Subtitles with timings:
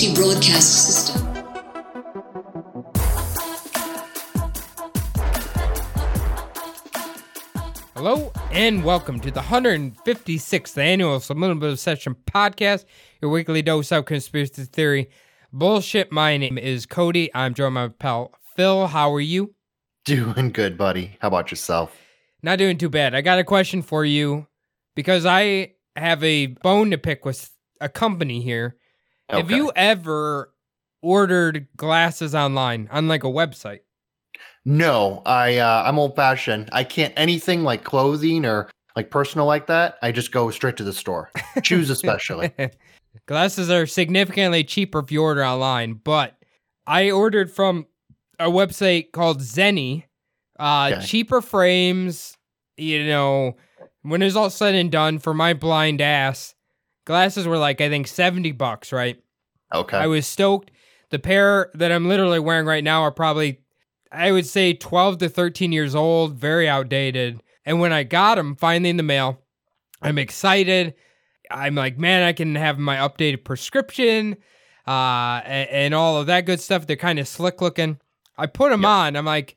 [0.00, 1.26] Emergency broadcast system.
[7.94, 12.86] Hello and welcome to the 156th annual Subliminal Deception podcast,
[13.20, 15.10] your weekly dose of conspiracy theory
[15.52, 16.10] bullshit.
[16.10, 17.30] My name is Cody.
[17.34, 18.86] I'm joined by my pal Phil.
[18.86, 19.54] How are you?
[20.06, 21.18] Doing good, buddy.
[21.20, 21.94] How about yourself?
[22.42, 23.14] Not doing too bad.
[23.14, 24.46] I got a question for you
[24.96, 27.50] because I have a bone to pick with
[27.82, 28.76] a company here.
[29.30, 30.52] Have you ever
[31.02, 33.80] ordered glasses online on like a website?
[34.64, 36.68] No, I uh, I'm old fashioned.
[36.72, 39.96] I can't anything like clothing or like personal like that.
[40.02, 41.30] I just go straight to the store.
[41.62, 42.52] Shoes especially.
[43.26, 46.36] Glasses are significantly cheaper if you order online, but
[46.86, 47.86] I ordered from
[48.38, 50.04] a website called Zenni.
[50.58, 51.06] Uh, Okay.
[51.06, 52.36] Cheaper frames,
[52.76, 53.56] you know,
[54.02, 56.54] when it's all said and done for my blind ass,
[57.04, 59.20] glasses were like, I think 70 bucks, right?
[59.74, 59.96] Okay.
[59.96, 60.70] I was stoked.
[61.10, 63.60] The pair that I'm literally wearing right now are probably,
[64.12, 67.42] I would say, 12 to 13 years old, very outdated.
[67.64, 69.40] And when I got them finally in the mail,
[70.02, 70.94] I'm excited.
[71.50, 74.36] I'm like, man, I can have my updated prescription
[74.86, 76.86] uh, and, and all of that good stuff.
[76.86, 77.98] They're kind of slick looking.
[78.38, 78.88] I put them Yep.
[78.88, 79.16] on.
[79.16, 79.56] I'm like,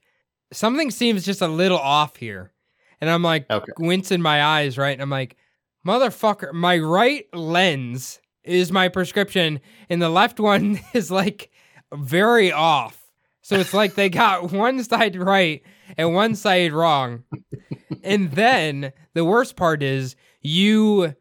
[0.52, 2.52] something seems just a little off here.
[3.00, 3.72] And I'm like, Okay.
[3.78, 4.92] wincing my eyes, right?
[4.94, 5.36] And I'm like,
[5.86, 9.60] motherfucker, my right lens is my prescription,
[9.90, 11.52] and the left one is like
[11.94, 13.00] very off.
[13.42, 15.62] So it's like they got one side right
[15.98, 17.24] and one side wrong.
[18.04, 21.14] and then the worst part is you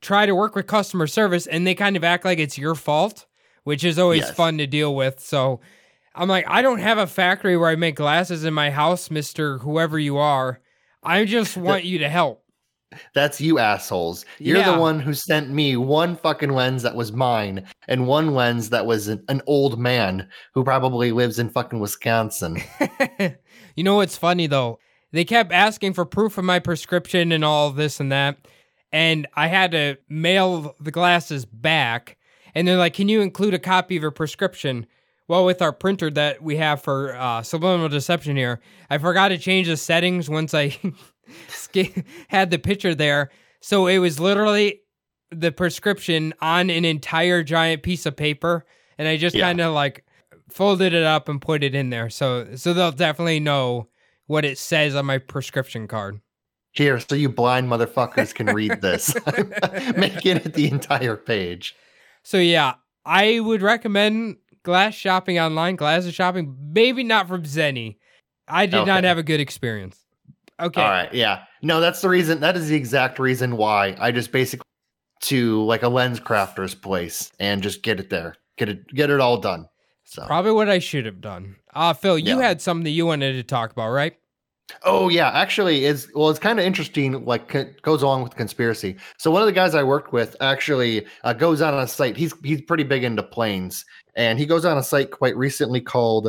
[0.00, 3.26] try to work with customer service and they kind of act like it's your fault,
[3.64, 4.34] which is always Yes.
[4.34, 5.18] fun to deal with.
[5.20, 5.60] So
[6.14, 9.60] I'm like, I don't have a factory where I make glasses in my house, Mr.
[9.60, 10.60] Whoever you are.
[11.02, 12.43] I just want you to help.
[13.14, 14.24] That's you assholes.
[14.38, 14.72] You're Yeah.
[14.72, 18.86] the one who sent me one fucking lens that was mine and one lens that
[18.86, 22.62] was an, an old man who probably lives in fucking Wisconsin.
[23.76, 24.78] you know what's funny though?
[25.12, 28.36] They kept asking for proof of my prescription and all this and that.
[28.92, 32.16] And I had to mail the glasses back.
[32.54, 34.86] And they're like, Can you include a copy of your prescription?
[35.26, 38.60] Well, with our printer that we have for uh, subliminal deception here,
[38.90, 40.76] I forgot to change the settings once I
[42.28, 43.30] had the picture there.
[43.60, 44.80] So it was literally
[45.30, 48.64] the prescription on an entire giant piece of paper.
[48.98, 49.46] And I just Yeah.
[49.46, 50.04] kind of like
[50.50, 52.10] folded it up and put it in there.
[52.10, 53.88] So so they'll definitely know
[54.26, 56.20] what it says on my prescription card.
[56.72, 59.14] Here, so you blind motherfuckers can read this.
[59.96, 61.74] Making it the entire page.
[62.22, 62.74] So yeah,
[63.04, 67.96] I would recommend glass shopping online, glasses shopping, maybe not from Zenni.
[68.48, 70.03] I did not have a good experience.
[70.60, 70.80] Okay.
[70.80, 71.44] All right, yeah.
[71.62, 72.40] No, that's the reason.
[72.40, 74.64] That is the exact reason why I just basically
[75.22, 79.38] to like a LensCrafters place and just get it there, get it, get it all
[79.38, 79.66] done.
[80.04, 81.56] So, Probably what I should have done.
[81.74, 82.46] Uh Phil, you Yeah.
[82.48, 84.14] had something that you wanted to talk about, right?
[84.84, 87.24] oh yeah, actually, it's well, it's kind of interesting.
[87.24, 88.96] Like co- goes along with the conspiracy.
[89.18, 92.16] So one of the guys I worked with actually uh, goes on a site.
[92.16, 93.84] He's he's pretty big into planes,
[94.14, 96.28] and he goes on a site quite recently called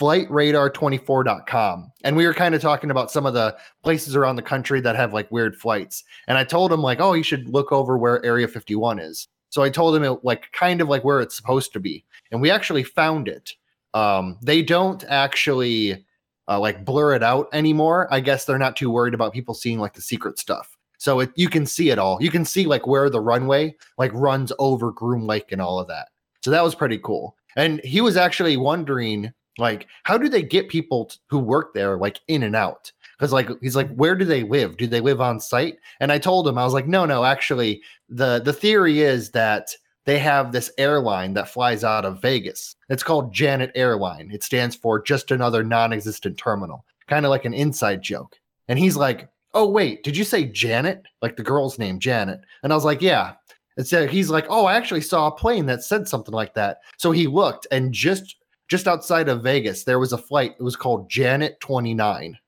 [0.00, 4.80] flightradar24.com and we were kind of talking about some of the places around the country
[4.80, 6.02] that have like weird flights.
[6.26, 9.28] And i told him like oh you should look over where area 51 is.
[9.50, 12.04] So i told him it like kind of like where it's supposed to be.
[12.32, 13.54] And we actually found it.
[13.92, 16.04] Um they don't actually
[16.48, 18.08] uh, like blur it out anymore.
[18.12, 20.76] I guess they're not too worried about people seeing like the secret stuff.
[20.98, 22.18] So it, you can see it all.
[22.20, 25.86] You can see like where the runway like runs over groom lake and all of
[25.88, 26.08] that.
[26.42, 27.36] So that was pretty cool.
[27.56, 31.96] And he was actually wondering like how do they get people t- who work there
[31.96, 32.90] like in and out?
[33.18, 34.76] Because like he's like where do they live?
[34.76, 35.76] Do they live on site?
[36.00, 39.68] And i told him i was like no no actually the the theory is that
[40.06, 42.74] they have this airline that flies out of vegas.
[42.88, 44.30] It's called janet airline.
[44.32, 46.84] It stands for just another non-existent terminal.
[47.06, 48.36] Kind of like an inside joke.
[48.68, 51.02] And he's like oh wait did you say janet?
[51.20, 52.40] Like the girl's name janet.
[52.62, 53.34] And i was like yeah.
[53.76, 56.78] And so he's like oh i actually saw a plane that said something like that.
[56.96, 58.36] So he looked and just
[58.70, 60.54] just outside of Vegas, there was a flight.
[60.58, 62.38] It was called Janet 29.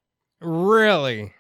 [0.41, 1.35] Really?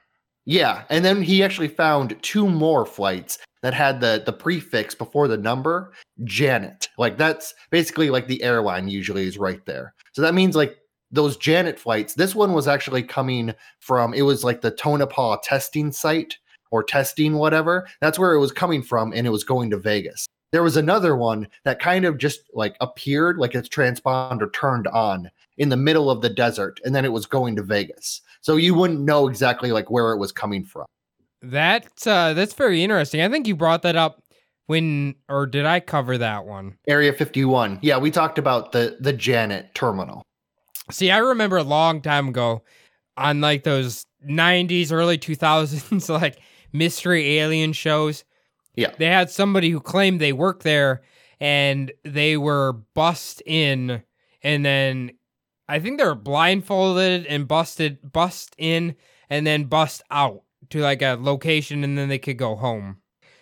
[0.45, 5.29] Yeah, and then he actually found two more flights that had the the prefix before
[5.29, 5.93] the number
[6.25, 6.89] Janet.
[6.99, 9.95] Like that's basically like the airline usually is right there.
[10.13, 10.77] So that means like
[11.13, 12.15] those Janet flights.
[12.15, 16.37] This one was actually coming from it was like the Tonopah testing site
[16.73, 17.87] or testing whatever.
[18.01, 20.27] That's where it was coming from and it was going to Vegas.
[20.53, 25.31] There was another one that kind of just like appeared like its transponder turned on
[25.59, 28.21] in the middle of the desert and then it was going to Vegas.
[28.43, 30.87] So you wouldn't know exactly like where it was coming from.
[31.43, 33.21] That uh, that's very interesting.
[33.21, 34.23] I think you brought that up
[34.67, 36.77] when, or did I cover that one?
[36.87, 37.81] Area 51.
[37.83, 40.23] Yeah, we talked about the the Janet terminal.
[40.91, 42.63] See, I remember a long time ago
[43.17, 46.39] on like those 90s, early 2000s, like
[46.73, 48.25] mystery alien shows.
[48.75, 48.93] Yeah.
[48.99, 51.03] They had somebody who claimed they worked there
[51.41, 54.03] and they were bust in
[54.43, 55.13] and then
[55.69, 58.97] I think they were blindfolded and busted bust in
[59.31, 62.99] and then bust out to like a location and then they could go home.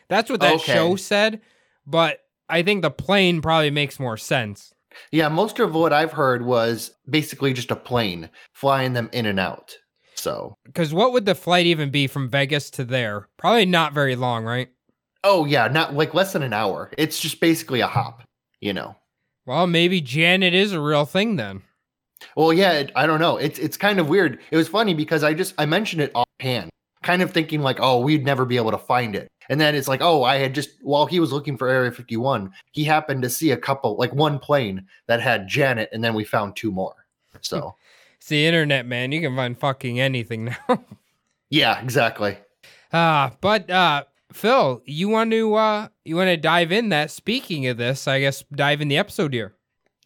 [0.09, 0.73] That's what that Okay.
[0.73, 1.41] show said,
[1.87, 4.73] but I think the plane probably makes more sense.
[5.12, 9.38] Yeah, most of what I've heard was basically just a plane flying them in and
[9.38, 9.76] out.
[10.17, 13.29] So, Because what would the flight even be from Vegas to there?
[13.38, 14.69] Probably not very long, right?
[15.25, 16.91] Oh yeah, not like less than an hour.
[16.99, 18.23] It's just basically a hop,
[18.61, 18.97] you know.
[19.47, 21.63] Well, maybe Janet is a real thing then.
[22.37, 23.37] Well, yeah, it, I don't know.
[23.37, 24.39] It's it's kind of weird.
[24.51, 26.71] It was funny because I just I mentioned it offhand,
[27.03, 29.29] kind of thinking like, oh, we'd never be able to find it.
[29.49, 32.53] And then it's like, oh, I had just while he was looking for Area 51,
[32.73, 36.25] he happened to see a couple, like one plane that had Janet, and then we
[36.25, 36.95] found two more.
[37.41, 37.75] So
[38.19, 39.13] It's the internet, man.
[39.13, 40.85] You can find fucking anything now.
[41.49, 42.37] yeah, exactly.
[42.93, 47.67] Ah, but uh Phil, you want to uh you want to dive in that speaking
[47.67, 49.55] of this, I guess dive in the episode here.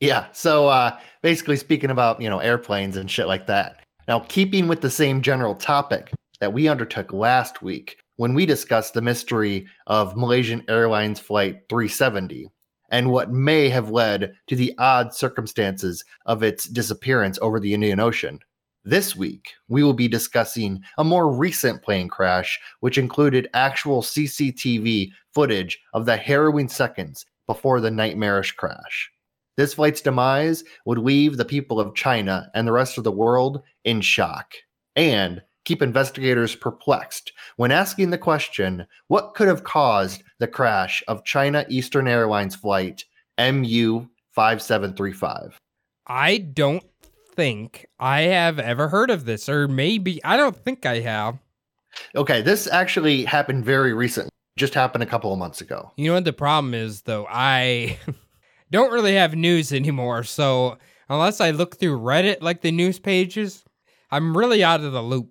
[0.01, 0.27] Yeah.
[0.33, 3.81] So uh, basically, speaking about you know airplanes and shit like that.
[4.07, 8.95] Now, keeping with the same general topic that we undertook last week when we discussed
[8.95, 12.49] the mystery of Malaysian Airlines Flight 370
[12.91, 17.99] and what may have led to the odd circumstances of its disappearance over the Indian
[17.99, 18.39] Ocean.
[18.87, 25.11] This week, we will be discussing a more recent plane crash, which included actual CCTV
[25.33, 29.11] footage of the harrowing seconds before the nightmarish crash.
[29.57, 33.63] This flight's demise would leave the people of China and the rest of the world
[33.85, 34.53] in shock
[34.97, 41.25] and keep investigators perplexed when asking the question what could have caused the crash of
[41.25, 43.03] China Eastern Airlines flight
[43.39, 45.59] MU 5735?
[46.07, 46.85] I don't
[47.35, 51.39] think I have ever heard of this or maybe I don't think I have.
[52.15, 55.93] Okay, this actually happened very recently, just happened a couple of months ago.
[55.97, 57.27] You know what the problem is though?
[57.29, 57.99] I
[58.71, 60.79] don't really have news anymore, so
[61.09, 63.65] unless I look through Reddit like the news pages,
[64.11, 65.31] I'm really out of the loop.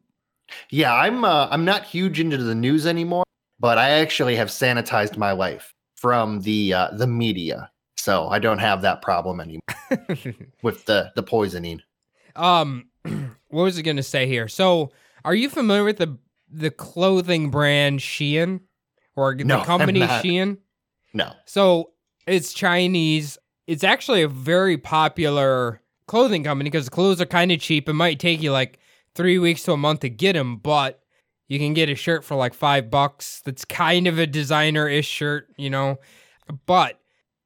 [0.70, 3.24] Yeah, I'm uh, I'm not huge into the news anymore,
[3.60, 8.60] but I actually have sanitized my life from the uh, the media, so I don't
[8.60, 9.62] have that problem anymore
[10.62, 11.82] with the the poisoning.
[12.36, 14.48] Um what was it going to say here?
[14.48, 14.92] So,
[15.26, 16.18] are you familiar with the
[16.52, 18.62] the clothing brand Shein
[19.16, 20.02] or the No, I'm company.
[20.02, 20.58] Shein?
[21.14, 21.92] No, So,
[22.26, 23.38] it's Chinese.
[23.68, 27.88] It's actually a very popular clothing company because the clothes are kind of cheap.
[27.88, 28.80] It might take you like
[29.16, 31.02] 3 weeks to a month to get them, but
[31.48, 33.42] you can get a shirt for like 5 bucks.
[33.46, 35.98] That's kind of a designer-ish shirt, you know.
[36.66, 37.00] But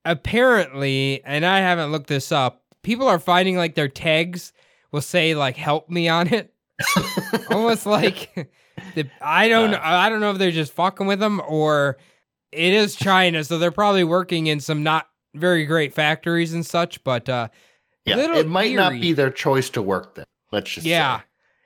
[0.06, 4.54] apparently, and I haven't looked this up, people are finding like their tags
[4.92, 6.54] will say like help me on it.
[7.52, 8.52] Almost like
[8.96, 11.98] the I don't know I don't know if they're just fucking with them or
[12.52, 17.04] it is China, so they're probably working in some not very great factories and such,
[17.04, 17.50] but uh
[18.06, 20.26] yeah, it might not be their choice to work there.
[20.52, 21.20] Let's just yeah.
[21.20, 21.24] say.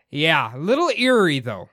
[0.10, 1.70] Yeah, a little eerie though.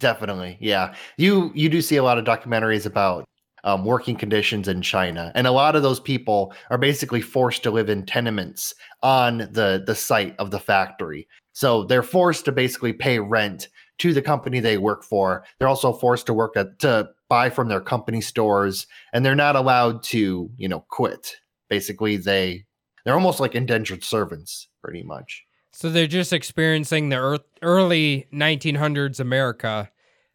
[0.00, 0.56] definitely.
[0.60, 3.24] Yeah, you you do see a lot of documentaries about
[3.64, 7.70] um, working conditions in China, and a lot of those people are basically forced to
[7.70, 11.28] live in tenements on the the site of the factory.
[11.52, 15.44] So they're forced to basically pay rent to the company they work for.
[15.58, 19.56] They're also forced to work at to buy from their company stores, and they're not
[19.56, 21.36] allowed to you know quit.
[21.68, 22.64] Basically, they
[23.04, 25.44] they're almost like indentured servants, pretty much.
[25.72, 29.90] So they're just experiencing the early 1900s America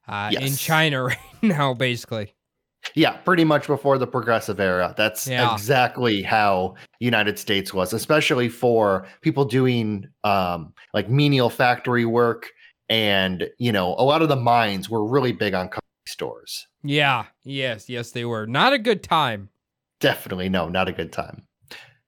[0.08, 2.34] uh, in China right now, basically.
[2.95, 4.93] Yeah, pretty much before the progressive era.
[4.97, 5.53] That's Yeah.
[5.53, 12.49] exactly how United States was, especially for people doing um, like menial factory work.
[12.89, 16.67] And, you know, a lot of the mines were really big on company stores.
[16.83, 18.45] Yeah, yes, yes, they were.
[18.45, 19.49] Not a good time.
[20.01, 21.43] Definitely, no, not a good time.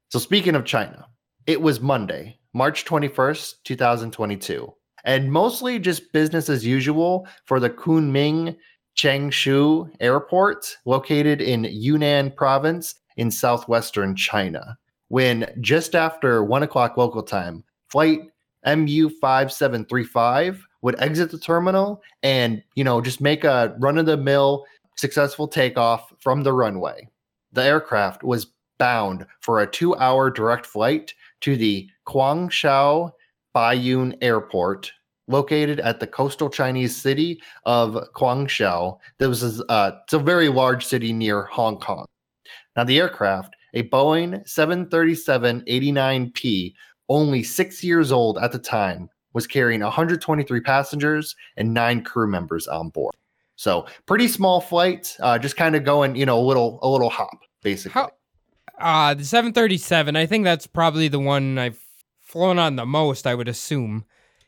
[0.10, 1.08] So, speaking of China,
[1.48, 4.74] it was Monday, March 21st, 2022.
[5.06, 8.58] and mostly just business as usual for the Kunming
[8.96, 14.78] Changshui Airport, located in Yunnan Province in southwestern China.
[15.10, 18.22] When just after one o'clock local time, flight
[18.66, 24.18] MU 5735 would exit the terminal and, you know, just make a run of the
[24.18, 27.08] mill successful takeoff from the runway.
[27.52, 28.48] The aircraft was
[28.78, 33.12] bound for a two hour direct flight to the Guangzhou
[33.56, 34.92] Baiyun Airport,
[35.28, 38.98] located at the coastal Chinese city of Guangzhou.
[39.18, 42.06] This was uh, it's a very large city near Hong Kong.
[42.76, 46.74] Now, the aircraft, a Boeing 737 89P,
[47.10, 52.68] only six years old at the time, was carrying 123 passengers and nine crew members
[52.68, 53.14] on board.
[53.58, 57.10] So, pretty small flight, uh, just kind of going, you know, a little, a little
[57.10, 57.94] hop, basically.
[57.94, 58.12] How?
[58.78, 60.18] Uh, the 737.
[60.18, 61.80] I think that's probably the one I've
[62.20, 63.26] flown on the most.
[63.26, 64.04] I would assume.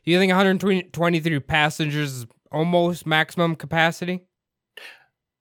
[0.08, 4.24] Do you think 123 passengers is almost maximum capacity?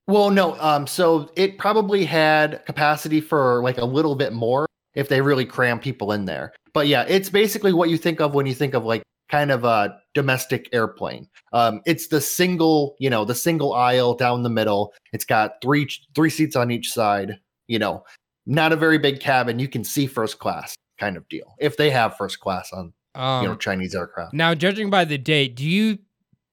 [0.08, 0.60] Well, no.
[0.60, 5.46] Um, so it probably had capacity for like a little bit more if they really
[5.46, 6.52] cram people in there.
[6.74, 9.64] But yeah, it's basically what you think of when you think of like kind of
[9.64, 11.30] a domestic airplane.
[11.54, 14.94] Um, it's the single, you know, the single aisle down the middle.
[15.14, 17.40] It's got three three seats on each side.
[17.68, 18.04] You know,
[18.46, 19.60] not a very big cabin.
[19.60, 23.44] You can see first class kind of deal if they have first class on Um,
[23.44, 24.34] you know Chinese aircraft.
[24.34, 25.98] Now, judging by the date, do you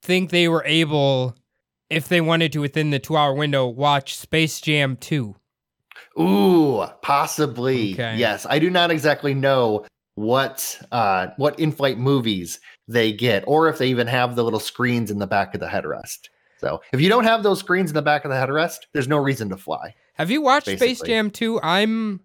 [0.02, 1.36] think they were able,
[1.90, 5.34] if they wanted to within the two hour window, watch Space Jam 2?
[6.18, 7.92] Ooh, possibly.
[7.94, 8.16] Okay.
[8.16, 9.84] Yes, I do not exactly know
[10.16, 15.10] what uh what in-flight movies they get or if they even have the little screens
[15.10, 16.28] in the back of the headrest.
[16.58, 19.18] So, if you don't have those screens in the back of the headrest, there's no
[19.18, 19.94] reason to fly.
[20.14, 21.60] Have you watched Space Jam 2?
[21.62, 22.20] I'm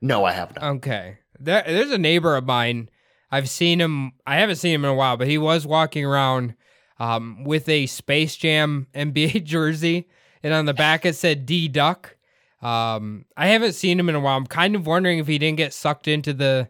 [0.00, 0.76] No, I have not.
[0.76, 1.18] okay.
[1.38, 2.90] There, there's a neighbor of mine.
[3.30, 4.12] I've seen him.
[4.26, 6.54] I haven't seen him in a while, but he was walking around
[6.98, 10.08] um, with a Space Jam NBA jersey,
[10.42, 12.16] and on the back it said D Duck.
[12.62, 14.36] Um, I haven't seen him in a while.
[14.36, 16.68] I'm kind of wondering if he didn't get sucked into the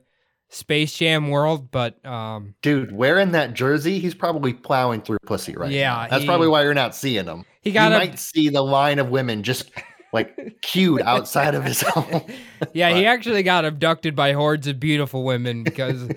[0.48, 5.70] Space Jam world, but um, Dude, wearing that jersey, he's probably plowing through pussy right
[5.70, 6.06] Yeah, now.
[6.08, 7.44] That's he- probably why you're not seeing him.
[7.60, 9.70] he You got a might see the line of women just
[10.12, 12.22] like queued outside of his home.
[12.72, 16.08] Yeah, he actually got abducted by hordes of beautiful women because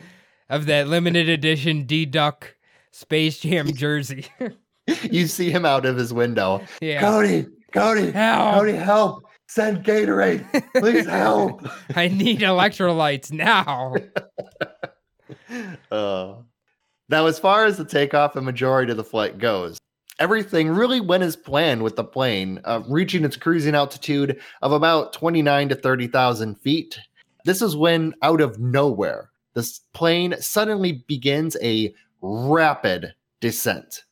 [0.54, 2.56] of that limited edition D Duck
[2.92, 4.28] Space Jam jersey.
[5.10, 6.62] you see him out of his window.
[6.82, 7.00] yeah.
[7.02, 8.56] Cody, Cody, Help.
[8.56, 9.24] Cody, help.
[9.48, 10.46] Send Gatorade.
[10.76, 11.68] Please help.
[11.96, 13.94] I need electrolytes now.
[15.92, 16.36] Uh,
[17.10, 19.78] now, as far as the takeoff and majority of the flight goes,
[20.20, 25.14] everything really went as planned with the plane, uh, reaching its cruising altitude of about
[25.14, 27.00] 29 to 30,000 feet.
[27.46, 34.04] This is when, out of nowhere, this plane suddenly begins a rapid descent,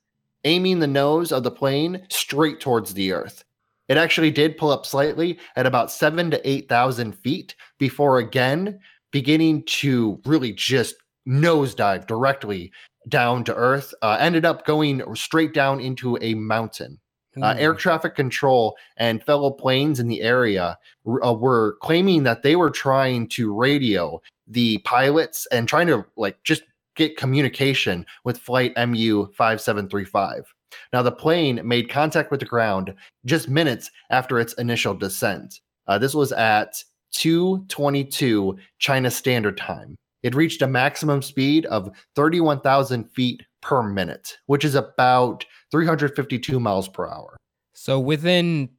[0.44, 3.44] aiming the nose of the plane straight towards the earth.
[3.88, 8.80] It actually did pull up slightly at about seven to 8,000 feet before again
[9.12, 10.96] beginning to really just
[11.28, 12.72] nosedive directly
[13.10, 13.94] down to earth.
[14.02, 17.00] Uh, ended up going straight down into a mountain.
[17.42, 20.78] Uh, air traffic control and fellow planes in the area
[21.24, 24.22] uh, were claiming that they were trying to radio
[24.52, 26.64] the pilots and trying to like just
[26.96, 30.54] get communication with flight MU 5735.
[30.94, 32.94] Now, the plane made contact with the ground
[33.26, 35.60] just minutes after its initial descent.
[35.88, 39.96] Uh, this was at 222 China Standard Time.
[40.24, 46.88] It reached a maximum speed of 31,000 feet per minute, which is about 352 miles
[46.88, 47.38] per hour.
[47.74, 48.70] So within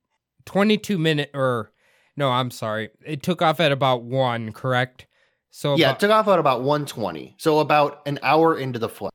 [0.47, 1.73] 22 minute or
[2.17, 2.91] no, I'm sorry.
[3.05, 5.07] It took off at about 1, correct?
[5.55, 7.37] So yeah, it took off at about 120.
[7.39, 9.13] So about an hour into the flight.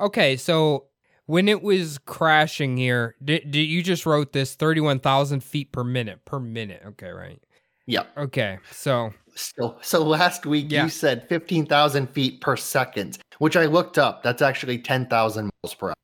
[0.00, 0.86] Okay, so
[1.26, 6.24] when it was crashing here, did, did you just wrote this 31,000 feet per minute
[6.24, 6.80] per minute?
[6.86, 7.40] Okay, right.
[7.86, 8.04] Yeah.
[8.16, 10.84] Okay, so So, so last week Yeah.
[10.84, 14.22] you said 15,000 feet per second, which I looked up.
[14.22, 15.94] That's actually 10,000 miles per hour.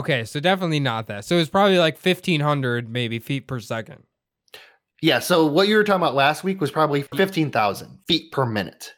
[0.00, 1.24] okay, so definitely not that.
[1.24, 4.02] So it's probably like 1,500 maybe feet per second.
[5.00, 5.18] Yeah.
[5.18, 8.94] So what you were talking about last week was probably 15,000 feet per minute.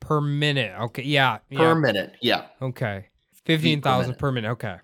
[0.00, 0.74] Per minute.
[0.80, 1.38] Okay, yeah.
[1.54, 1.74] Per yeah.
[1.74, 2.14] minute.
[2.20, 2.46] Yeah.
[2.60, 3.06] Okay.
[3.44, 4.18] 15,000 minute.
[4.18, 4.50] per minute.
[4.52, 4.76] Okay.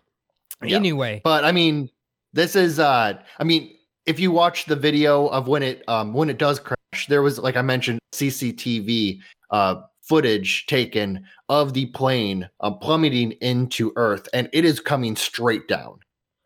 [0.62, 0.76] Yeah.
[0.76, 1.88] Anyway, But I mean,
[2.32, 3.74] this is uh I mean,
[4.06, 7.38] if you watch the video of when it um when it does crash, there was
[7.38, 9.20] like I mentioned CCTV
[9.50, 15.68] uh footage taken of the plane um, plummeting into earth and it is coming straight
[15.68, 15.98] down.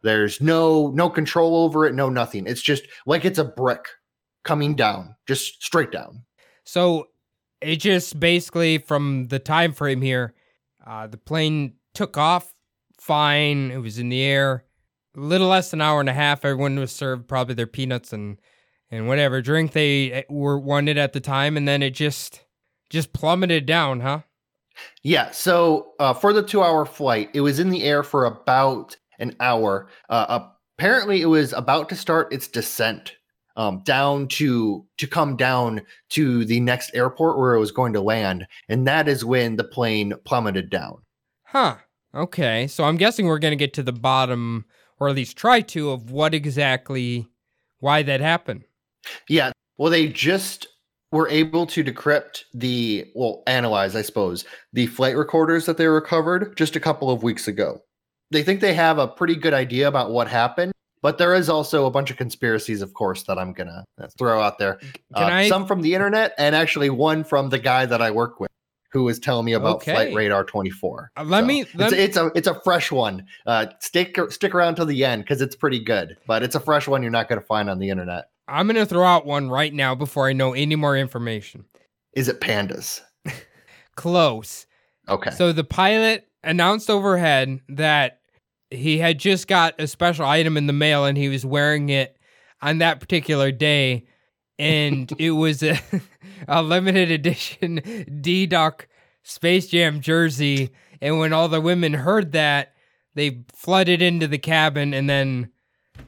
[0.03, 2.47] There's no no control over it, no nothing.
[2.47, 3.87] It's just like it's a brick
[4.45, 6.25] coming down, just straight down.
[6.65, 7.09] so
[7.61, 10.35] it just basically from the time frame here,
[10.87, 12.53] uh, the plane took off
[12.99, 13.71] fine.
[13.71, 14.65] It was in the air.
[15.17, 16.45] A little less than an hour and a half.
[16.45, 18.39] Everyone was served probably their peanuts and
[18.91, 22.43] and whatever drink they eh, were wanted at the time, and then it just
[22.91, 24.21] just plummeted down, huh?
[25.03, 25.31] Yeah.
[25.31, 29.89] So uh, for the two-hour flight, it was in the air for about an hour.
[30.09, 33.17] Uh, apparently, it was about to start its descent
[33.57, 38.01] um, down to to come down to the next airport where it was going to
[38.01, 41.03] land, and that is when the plane plummeted down.
[41.45, 41.77] Huh.
[42.15, 42.67] Okay.
[42.67, 44.65] So I'm guessing we're going to get to the bottom,
[44.99, 47.27] or at least try to, of what exactly,
[47.81, 48.65] why that happened.
[49.29, 49.53] Yeah.
[49.79, 50.69] Well, they just
[51.11, 56.57] were able to decrypt the, well, analyze, I suppose, the flight recorders that they recovered
[56.57, 57.83] just a couple of weeks ago.
[58.31, 61.85] They think they have a pretty good idea about what happened, but there is also
[61.87, 64.79] a bunch of conspiracies, of course, that I'm going to throw out there.
[65.15, 68.41] Uh, I- Some from the internet, and actually one from the guy that I work
[68.41, 68.49] with.
[68.93, 69.93] Who was telling me about Okay.
[69.95, 71.13] Flight Radar 24?
[71.17, 73.25] Uh, let me- let it's, me- it's a it's a fresh one.
[73.47, 76.19] Uh, stick stick around till the end because it's pretty good.
[76.27, 78.27] But it's a fresh one you're not going to find on the internet.
[78.49, 81.65] I'm going to throw out one right now before I know any more information.
[82.13, 83.01] Is it pandas?
[83.97, 84.67] Close.
[85.09, 85.31] Okay.
[85.31, 88.21] So the pilot announced overhead that
[88.73, 92.17] he had just got a special item in the mail and he was wearing it
[92.61, 94.05] on that particular day.
[94.59, 95.79] And it was a,
[96.49, 97.81] a limited edition
[98.21, 98.89] D Duck
[99.23, 100.71] Space Jam jersey.
[101.01, 102.75] And when all the women heard that,
[103.15, 105.51] they flooded into the cabin and then,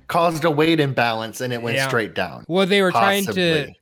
[0.08, 1.86] caused a weight imbalance and it went Yeah.
[1.88, 2.44] straight down.
[2.48, 3.72] well, they were trying to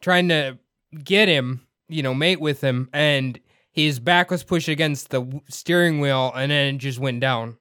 [0.00, 0.58] trying to
[1.04, 3.38] get him, you know, mate with him, and
[3.72, 7.57] his back was pushed against the steering wheel, and then it just went down.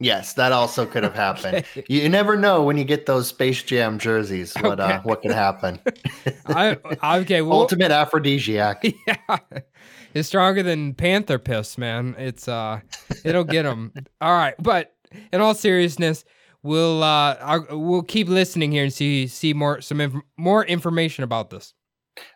[0.00, 1.64] Yes, that also could have happened.
[1.88, 5.80] You never know when you get those Space Jam jerseys what uh, what can happen.
[6.46, 8.84] I okay, well, Ultimate aphrodisiac.
[9.06, 9.38] yeah,
[10.14, 12.14] it's stronger than panther piss, man.
[12.16, 12.80] It's uh,
[13.24, 13.92] it'll get them.
[14.20, 14.94] all right, but
[15.32, 16.24] in all seriousness,
[16.62, 21.24] we'll uh, I'll, we'll keep listening here and see see more some inf- more information
[21.24, 21.74] about this.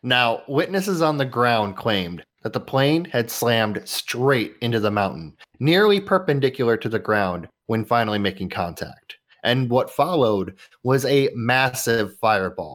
[0.03, 5.37] Now, witnesses on the ground claimed that the plane had slammed straight into the mountain,
[5.61, 9.17] nearly perpendicular to the ground when finally making contact.
[9.45, 12.75] And what followed was a massive fireball,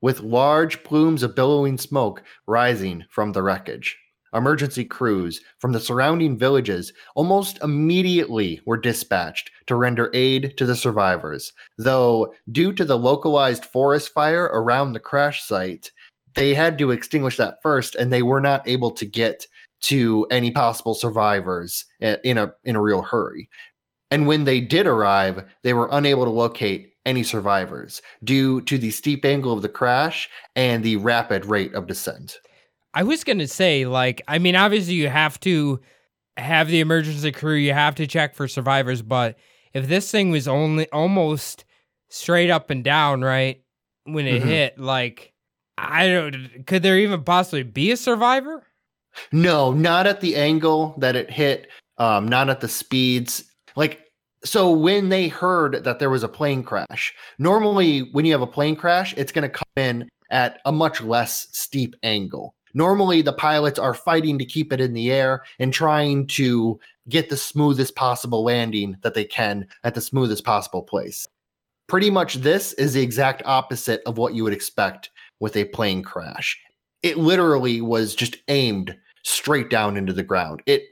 [0.00, 3.96] with large plumes of billowing smoke rising from the wreckage.
[4.34, 10.76] Emergency crews from the surrounding villages almost immediately were dispatched to render aid to the
[10.76, 15.90] survivors, though, due to the localized forest fire around the crash site,
[16.34, 19.46] they had to extinguish that first and they were not able to get
[19.80, 23.48] to any possible survivors in a in a real hurry
[24.10, 28.90] and when they did arrive they were unable to locate any survivors due to the
[28.90, 32.38] steep angle of the crash and the rapid rate of descent
[32.94, 35.80] I was gonna say, like, I mean, obviously you have to
[36.38, 39.36] have the emergency crew, you have to check for survivors, but
[39.74, 41.66] if this thing was only almost
[42.08, 43.60] straight up and down, right,
[44.04, 44.46] when it Mhm.
[44.46, 45.34] hit, like,
[45.76, 48.66] I don't, could there even possibly be a survivor?
[49.30, 53.44] no not at the angle that it hit um not at the speeds
[53.76, 54.00] like
[54.44, 58.46] so when they heard that there was a plane crash normally when you have a
[58.46, 62.54] plane crash it's going to come in at a much less steep angle.
[62.74, 67.30] Normally the pilots are fighting to keep it in the air and trying to get
[67.30, 71.26] the smoothest possible landing that they can at the smoothest possible place.
[71.86, 75.10] Pretty much this is the exact opposite of what you would expect
[75.40, 76.58] with a plane crash.
[77.02, 80.62] It literally was just aimed straight down into the ground.
[80.66, 80.82] It,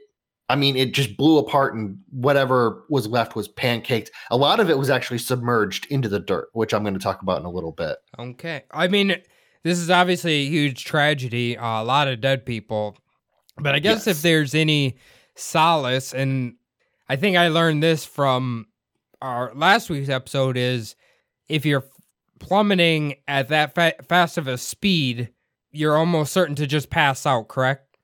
[0.47, 4.09] I mean, it just blew apart, and whatever was left was pancaked.
[4.29, 7.21] A lot of it was actually submerged into the dirt, which I'm going to talk
[7.21, 7.97] about in a little bit.
[8.19, 8.63] Okay.
[8.71, 9.15] I mean,
[9.63, 12.95] this is obviously a huge tragedy, uh, a lot of dead people.
[13.57, 14.97] But I guess if there's any
[15.35, 16.55] solace, and
[17.09, 18.67] I think I learned this from
[19.21, 20.95] our last week's episode, is
[21.49, 21.85] if you're
[22.39, 25.29] plummeting at that fa- fast of a speed,
[25.71, 27.97] you're almost certain to just pass out, correct?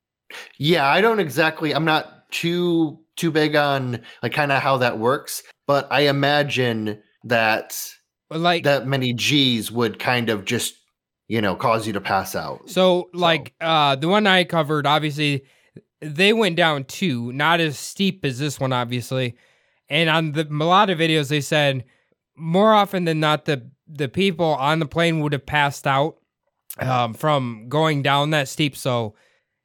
[0.57, 1.73] Yeah, I don't exactly.
[1.73, 7.01] I'm not too too big on like kind of how that works, but I imagine
[7.25, 7.93] that
[8.29, 10.75] Like, that many G's would kind of just
[11.27, 12.69] you know cause you to pass out.
[12.69, 15.43] So, like uh the one I covered, obviously
[16.01, 19.35] they went down too, not as steep as this one, obviously.
[19.89, 21.85] And on the a lot of videos, they said
[22.35, 26.15] more often than not, the the people on the plane would have passed out
[26.79, 28.75] um, from going down that steep.
[28.75, 29.15] So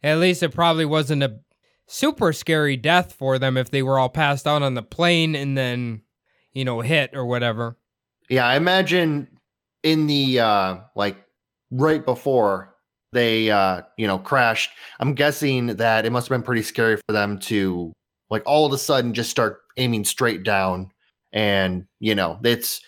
[0.02, 1.38] at least it probably wasn't a
[1.86, 5.56] super scary death for them if they were all passed out on the plane and
[5.56, 6.02] then
[6.52, 7.76] you know hit or whatever.
[8.28, 9.28] Yeah, I imagine
[9.82, 11.16] in the uh like
[11.70, 12.74] right before
[13.12, 14.70] they uh you know crashed,
[15.00, 17.92] I'm guessing that it must have been pretty scary for them to
[18.30, 20.90] like all of a sudden just start aiming straight down
[21.32, 22.80] and you know it's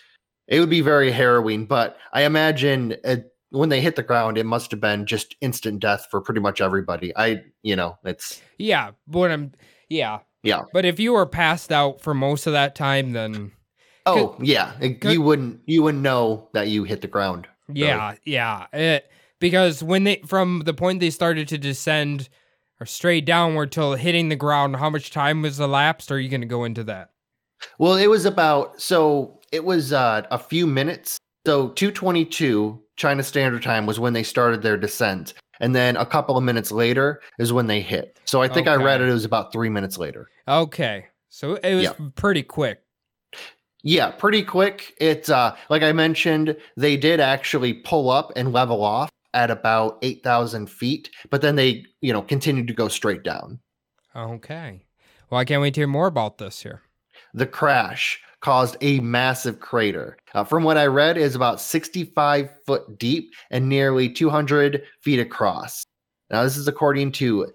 [0.47, 4.45] it would be very harrowing but i imagine it, when they hit the ground it
[4.45, 8.91] must have been just instant death for pretty much everybody i you know it's Yeah,
[9.07, 9.53] but I'm
[9.89, 10.19] yeah.
[10.43, 10.61] Yeah.
[10.71, 13.51] But if you were passed out for most of that time, then
[14.05, 17.81] oh yeah it- you wouldn't you wouldn't know that you hit the ground really.
[17.81, 18.65] yeah, yeah.
[18.71, 19.09] It,
[19.39, 22.29] because when they from the point they started to descend
[22.79, 26.11] or straight downward till hitting the ground, how much time was elapsed?
[26.11, 27.09] Are you going to go into that?
[27.77, 31.17] Well, it was about so it was uh, a few minutes.
[31.45, 35.33] So 222 China Standard Time was when they started their descent.
[35.61, 38.19] And then a couple of minutes later is when they hit.
[38.25, 40.29] So I think I read it, it was about three minutes later.
[40.47, 41.93] Okay, so it was Yeah.
[42.15, 42.81] pretty quick.
[43.81, 44.93] Yeah, pretty quick.
[44.99, 49.97] It's uh like I mentioned, they did actually pull up and level off at about
[50.01, 53.59] 8,000 feet, but then they, you know, continued to go straight down.
[54.15, 54.83] Okay.
[55.29, 56.81] Well, I can't wait to hear more about this here.
[57.33, 60.17] the crash caused a massive crater.
[60.33, 65.83] Uh, from what I read, is about 65 foot deep and nearly 200 feet across.
[66.29, 67.47] Now, this is according to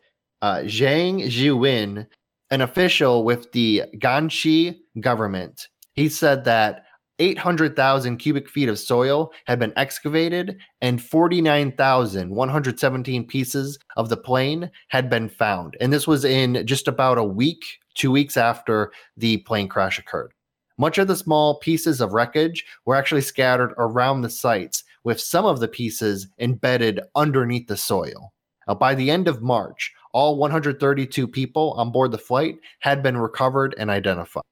[0.42, 2.07] uh, Zhang Jiwin,
[2.51, 5.68] an official with the Guangxi government.
[5.94, 6.85] He said that
[7.20, 15.09] 800,000 cubic feet of soil had been excavated and 49,117 pieces of the plane had
[15.09, 15.77] been found.
[15.81, 20.33] And this was in just about a week, two weeks after the plane crash occurred.
[20.76, 25.44] Much of the small pieces of wreckage were actually scattered around the sites, with some
[25.44, 28.32] of the pieces embedded underneath the soil.
[28.66, 33.16] Uh, by the end of March, all 132 people on board the flight had been
[33.16, 34.42] recovered and identified.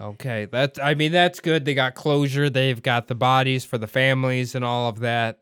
[0.00, 1.64] Okay, that's I mean that's good.
[1.64, 2.50] They got closure.
[2.50, 5.38] They've got the bodies for the families and all of that.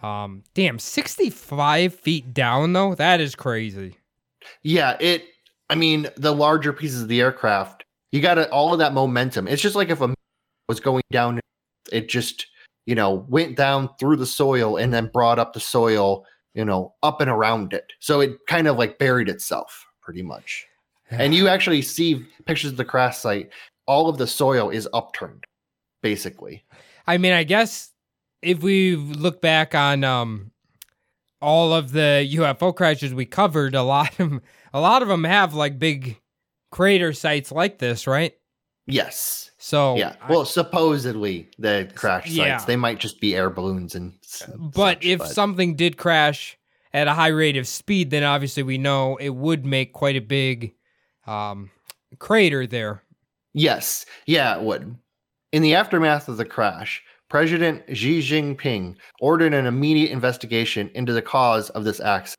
[0.00, 2.94] Um, damn, sixty-five feet down though.
[2.94, 3.96] That is crazy.
[4.62, 5.24] Yeah, it.
[5.68, 7.84] I mean, the larger pieces of the aircraft,
[8.16, 9.46] you got all of that momentum.
[9.46, 10.14] It's just like if a
[10.68, 11.38] was going down,
[11.92, 12.46] it just
[12.86, 16.24] you know went down through the soil and then brought up the soil,
[16.54, 17.92] you know, up and around it.
[18.00, 20.66] So it kind of like buried itself pretty much.
[21.10, 23.50] And you actually see pictures of the crash site.
[23.86, 25.44] All of the soil is upturned,
[26.02, 26.64] basically.
[27.06, 27.92] I mean, I guess
[28.42, 30.52] if we look back on um
[31.42, 34.40] all of the UFO crashes we covered, a lot of
[34.72, 36.18] a lot of them have like big
[36.70, 38.34] crater sites like this, right?
[38.86, 39.50] Yes.
[39.58, 40.14] So yeah.
[40.22, 42.64] I- Well, supposedly the crash sites, Yeah.
[42.66, 44.14] they might just be air balloons and.
[44.74, 46.56] but such, if something did crash
[46.92, 50.20] at a high rate of speed, then obviously we know it would make quite a
[50.20, 50.74] big
[51.26, 51.70] um
[52.18, 53.02] crater there.
[53.52, 54.96] Yes, yeah, it would.
[55.52, 61.22] In the aftermath of the crash, President Xi Jinping ordered an immediate investigation into the
[61.22, 62.36] cause of this accident,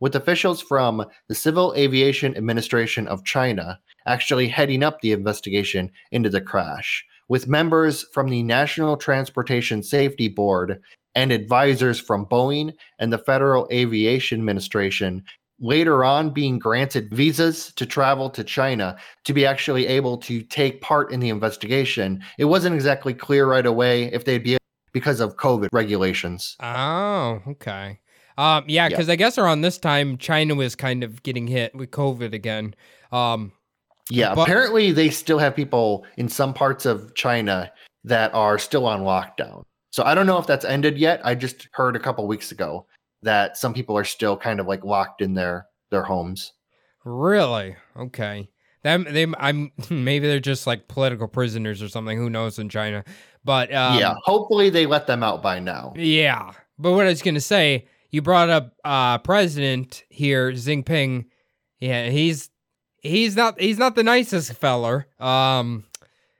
[0.00, 6.28] with officials from the Civil Aviation Administration of China actually heading up the investigation into
[6.28, 10.80] the crash, with members from the National Transportation Safety Board
[11.14, 15.24] and advisors from Boeing and the Federal Aviation Administration
[15.60, 20.80] later on being granted visas to travel to China to be actually able to take
[20.80, 22.22] part in the investigation.
[22.38, 24.58] It wasn't exactly clear right away if they'd be
[24.92, 26.56] because of COVID regulations.
[26.60, 28.00] Oh, okay.
[28.36, 28.88] Um, yeah, Yeah.
[28.88, 32.74] because I guess around this time China was kind of getting hit with COVID again.
[33.12, 33.52] Um,
[34.10, 37.72] Yeah, But- apparently they still have people in some parts of China
[38.04, 39.62] that are still on lockdown.
[39.92, 41.22] So I don't know if that's ended yet.
[41.24, 42.86] I just heard a couple weeks ago
[43.22, 46.52] that some people are still kind of like locked in their their homes.
[47.04, 47.76] really?
[47.96, 48.48] Okay.
[48.82, 52.18] Them, they, I'm maybe they're just like political prisoners or something.
[52.18, 53.04] Who knows in China?
[53.44, 55.94] But um, yeah, hopefully they let them out by now.
[55.96, 56.52] Yeah.
[56.78, 61.24] But what I was going to say, you brought up uh president here, Jinping.
[61.80, 62.48] Yeah, he's
[63.00, 65.08] he's not he's not the nicest feller.
[65.18, 65.84] Um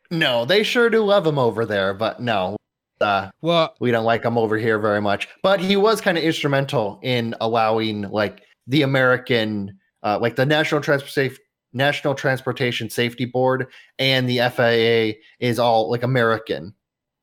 [0.09, 2.57] No, they sure do love him over there, but no.
[3.01, 5.29] Uh, well, we don't like him over here very much.
[5.43, 10.81] But he was kind of instrumental in allowing like the American, uh, like the National
[10.81, 11.39] Transport Safe
[11.73, 13.67] National Transportation Safety Board
[13.99, 16.73] and the FAA is all like American.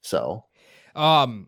[0.02, 0.44] So
[0.94, 1.48] um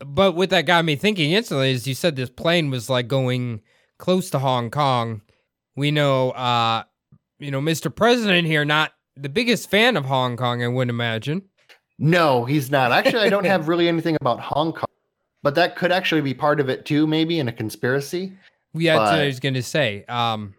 [0.00, 3.62] but what that got me thinking instantly is you said this plane was like going
[3.98, 5.22] close to Hong Kong.
[5.76, 6.84] We know uh
[7.38, 7.94] you know, Mr.
[7.94, 11.42] President here not the biggest fan of Hong Kong, I wouldn't imagine.
[11.98, 12.92] no, he's not.
[12.92, 14.90] Actually, I don't have really anything about Hong Kong,
[15.42, 18.32] but that could actually be part of it too, maybe in a conspiracy.
[18.74, 20.04] Yeah, that's what I was gonna say.
[20.08, 20.54] Um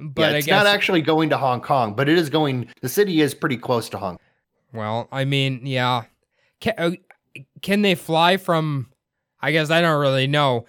[0.00, 2.68] but yeah, it's guess not actually going to Hong Kong, but it is going.
[2.80, 4.16] The city is pretty close to Hong.
[4.16, 4.18] Kong.
[4.72, 6.04] Well, I mean, yeah.
[6.60, 6.90] Can, uh,
[7.62, 8.88] can they fly from?
[9.40, 10.66] I guess I don't really know.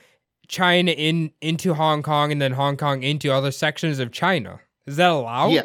[0.47, 4.59] China in into Hong Kong and then Hong Kong into other sections of China.
[4.87, 5.49] Is that allowed?
[5.49, 5.61] Yeah.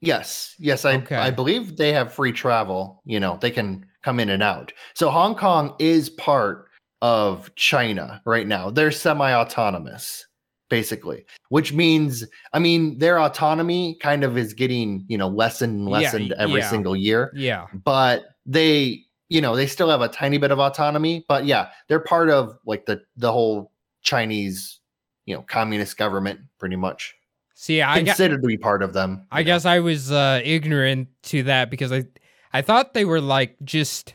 [0.00, 1.16] Yes, yes, I Okay.
[1.16, 3.02] I believe they have free travel.
[3.04, 4.72] You know, they can come in and out.
[4.94, 6.68] So Hong Kong is part
[7.02, 8.70] of China right now.
[8.70, 10.26] They're semi-autonomous,
[10.70, 15.90] basically, which means I mean their autonomy kind of is getting you know lessened and
[15.90, 16.70] Yeah, lessened every yeah.
[16.70, 17.32] single year.
[17.34, 17.66] Yeah.
[17.84, 21.24] But they, you know, they still have a tiny bit of autonomy.
[21.28, 24.80] But yeah, they're part of like the the whole Chinese,
[25.26, 27.14] you know, communist government, pretty much
[27.54, 29.26] See, I considered to be part of them.
[29.32, 29.46] I know.
[29.46, 32.04] guess I was uh, ignorant to that because I
[32.52, 34.14] I thought they were like just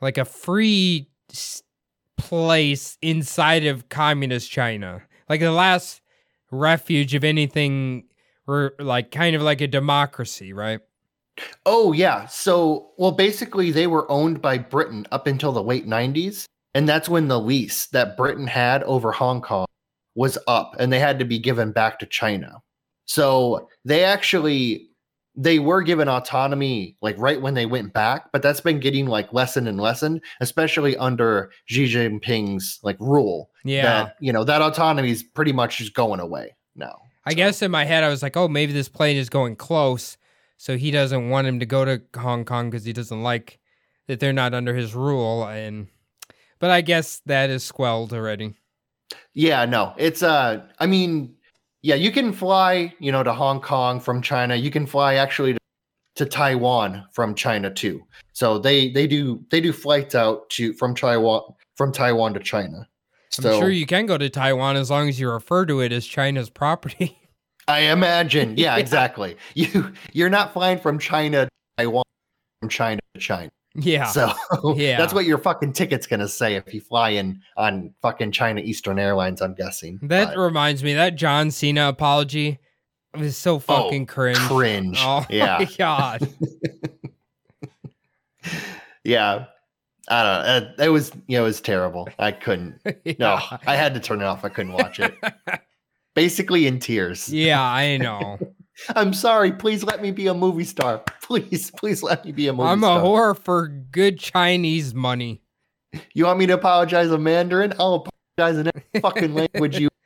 [0.00, 1.62] like a free s-
[2.18, 6.02] place inside of communist China, like the last
[6.50, 8.04] refuge of anything,
[8.46, 10.80] or like kind of like a democracy, right?
[11.66, 12.26] Oh yeah.
[12.26, 17.08] So well basically they were owned by Britain up until the late 90s and that's
[17.08, 19.66] when the lease that Britain had over Hong Kong
[20.14, 22.62] was up and they had to be given back to China.
[23.06, 24.88] So they actually
[25.34, 29.32] they were given autonomy like right when they went back, but that's been getting like
[29.32, 33.50] lessened and lessened, especially under Xi Jinping's like rule.
[33.64, 33.82] Yeah.
[33.82, 37.00] That, you know, that autonomy is pretty much just going away now.
[37.24, 40.18] I guess in my head I was like, oh, maybe this plane is going close,
[40.62, 43.58] so he doesn't want him to go to Hong Kong because he doesn't like
[44.06, 45.44] that they're not under his rule.
[45.44, 45.88] And
[46.60, 48.54] but I guess that is squelled already.
[49.34, 51.34] Yeah, no, it's uh, I mean,
[51.80, 54.54] yeah, you can fly, you know, to Hong Kong from China.
[54.54, 55.58] You can fly actually to,
[56.14, 58.00] to Taiwan from China too.
[58.32, 61.42] So they they do they do flights out to from Taiwan
[61.74, 62.86] from Taiwan to China.
[63.30, 65.90] So, I'm sure you can go to Taiwan as long as you refer to it
[65.90, 67.18] as China's property.
[67.68, 68.80] I imagine, yeah, Yeah.
[68.80, 69.36] exactly.
[69.54, 72.04] You you're not flying from China to Taiwan
[72.60, 73.50] from China to China.
[73.74, 74.06] yeah.
[74.06, 74.32] So
[74.76, 74.98] Yeah.
[74.98, 78.98] that's what your fucking ticket's gonna say if you fly in on fucking China Eastern
[78.98, 79.40] Airlines.
[79.40, 82.58] I'm guessing that But reminds me that John Cena apology
[83.14, 84.38] was so fucking cringe.
[84.38, 84.98] cringe.
[85.00, 86.28] Oh yeah, my god.
[89.04, 89.46] yeah.
[90.08, 90.82] I don't know.
[90.82, 92.08] Uh, It was, you know, it was terrible.
[92.18, 92.80] I couldn't.
[93.18, 94.44] No, I had to turn it off.
[94.44, 95.14] I couldn't watch it.
[96.14, 97.32] Basically in tears.
[97.32, 98.38] Yeah, I know.
[98.96, 99.52] I'm sorry.
[99.52, 101.02] Please let me be a movie star.
[101.22, 102.98] Please, please let me be a movie star.
[102.98, 105.42] I'm a whore for good Chinese money.
[106.14, 107.74] You want me to apologize in Mandarin?
[107.78, 108.06] I'll
[108.38, 109.88] apologize in any fucking language you.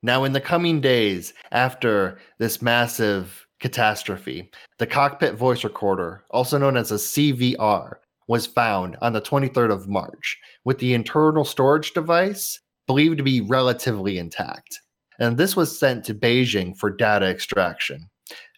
[0.00, 6.76] Now, in the coming days after this massive catastrophe, the cockpit voice recorder, also known
[6.76, 7.96] as a CVR,
[8.28, 13.40] was found on the 23rd of March, with the internal storage device believed to be
[13.40, 14.80] relatively intact.
[15.20, 18.08] And this was sent to Beijing for data extraction.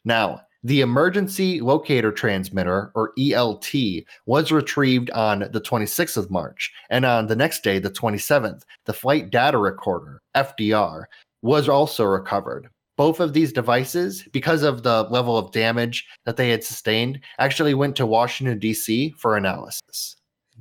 [0.06, 6.70] Now, the emergency locator transmitter, or ELT, was retrieved on the 26th of March.
[6.90, 11.04] And on the next day, the 27th, the flight data recorder, FDR,
[11.42, 12.68] was also recovered.
[12.98, 17.72] Both of these devices, because of the level of damage that they had sustained, actually
[17.72, 19.14] went to Washington, D.C.
[19.16, 20.16] for analysis.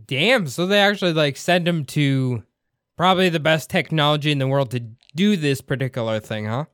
[0.06, 2.42] Damn, so they actually like send them to
[3.00, 4.82] probably the best technology in the world to
[5.16, 6.66] do this particular thing, huh?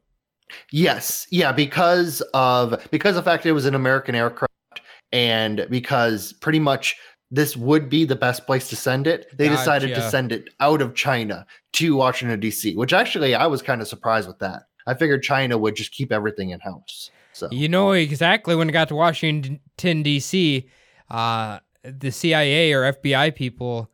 [0.72, 6.34] Yes, yeah, because of because of the fact it was an American aircraft, and because
[6.34, 6.96] pretty much
[7.30, 10.82] this would be the best place to send it, they decided to send it out
[10.82, 12.76] of China to Washington D.C.
[12.76, 14.64] Which actually, I was kind of surprised with that.
[14.88, 17.12] I figured China would just keep everything in house.
[17.34, 20.68] So You know exactly when it got to Washington D.C.,
[21.12, 23.92] uh, the CIA or FBI people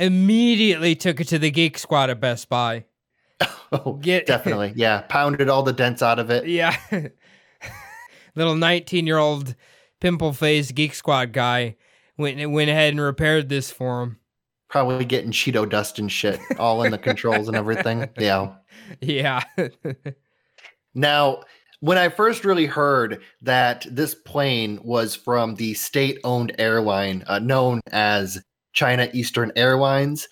[0.00, 2.84] immediately took it to the Geek Squad at Best Buy.
[3.70, 6.46] Oh, Get- definitely, yeah, pounded all the dents out of it.
[6.48, 6.74] Yeah.
[8.34, 9.54] Little 19 year old
[10.00, 11.76] pimple faced Geek Squad guy
[12.16, 14.18] went, went ahead and repaired this for him.
[14.70, 18.08] Probably getting Cheeto dust and shit all in the controls and everything.
[18.18, 18.54] Yeah.
[19.02, 19.42] Yeah.
[20.94, 21.42] Now,
[21.80, 27.38] when I first really heard that this plane was from the state owned airline uh,
[27.38, 28.42] known as
[28.78, 30.28] China Eastern Airlines,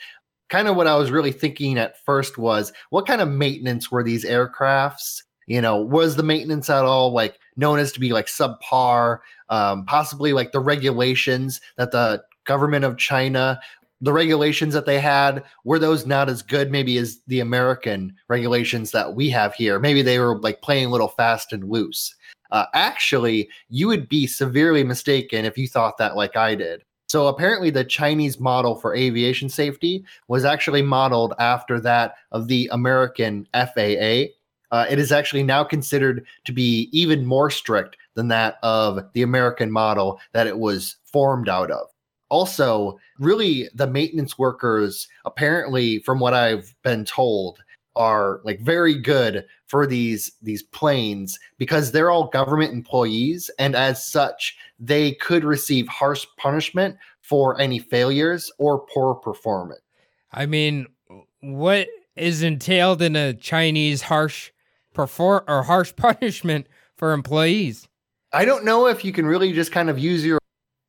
[0.51, 4.05] kind of what I was really thinking at first was what kind of maintenance were
[4.05, 5.21] these aircrafts?
[5.49, 9.19] You know, was the maintenance at all like known as to be like subpar?
[9.49, 13.59] Um, possibly like the regulations that the government of China
[14.03, 18.91] the regulations that they had were those not as good maybe as the american regulations
[18.91, 22.15] that we have here maybe they were like playing a little fast and loose
[22.51, 27.27] uh, actually you would be severely mistaken if you thought that like i did so
[27.29, 33.47] apparently the chinese model for aviation safety was actually modeled after that of the american
[33.53, 34.25] faa
[34.73, 39.23] uh, it is actually now considered to be even more strict than that of the
[39.23, 41.87] american model that it was formed out of.
[42.29, 47.61] Also really the maintenance workers apparently from what i've been told
[47.97, 54.07] are like very good for these these planes because they're all government employees and as
[54.07, 59.81] such they could receive harsh punishment for any failures or poor performance.
[60.33, 60.87] I mean,
[61.41, 64.51] what is entailed in a Chinese harsh
[64.95, 67.89] perform or harsh punishment for employees?
[68.33, 70.39] I don't know if you can really just kind of use your.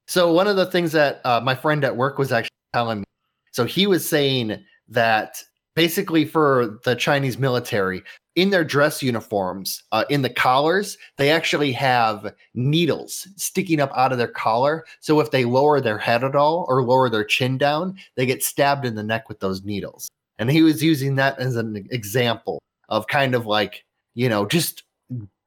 [0.08, 3.06] So one of the things that uh, my friend at work was actually telling me.
[3.52, 5.44] So he was saying that
[5.78, 8.02] basically for the Chinese military,
[8.36, 14.12] in their dress uniforms, uh, in the collars, they actually have needles sticking up out
[14.12, 14.86] of their collar.
[15.02, 18.44] So if they lower their head at all or lower their chin down, they get
[18.44, 20.10] stabbed in the neck with those needles.
[20.40, 22.60] And he was using that as an example
[22.90, 23.86] of kind of like,
[24.16, 24.82] you know, just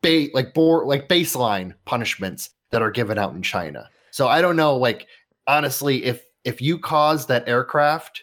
[0.00, 3.90] ba- like bore like baseline punishments that are given out in China.
[4.12, 5.08] So I don't know, like
[5.48, 8.22] honestly, if if you cause that aircraft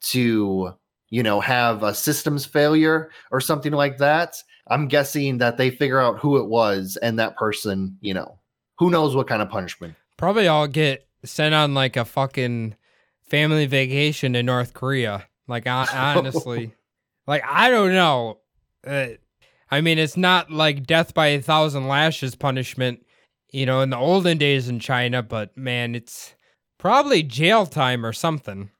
[0.00, 0.74] to
[1.10, 6.00] you know have a systems failure or something like that, I'm guessing that they figure
[6.00, 8.38] out who it was and that person, you know,
[8.78, 9.94] who knows what kind of punishment.
[10.16, 12.76] Probably all get sent on like a fucking
[13.22, 15.26] family vacation to North Korea.
[15.46, 16.74] Like honestly,
[17.26, 18.38] like I don't know.
[18.86, 19.08] Uh,
[19.70, 23.04] I mean, it's not like death by a thousand lashes punishment,
[23.50, 26.34] you know, in the olden days in China, but man, it's
[26.78, 28.70] probably jail time or something.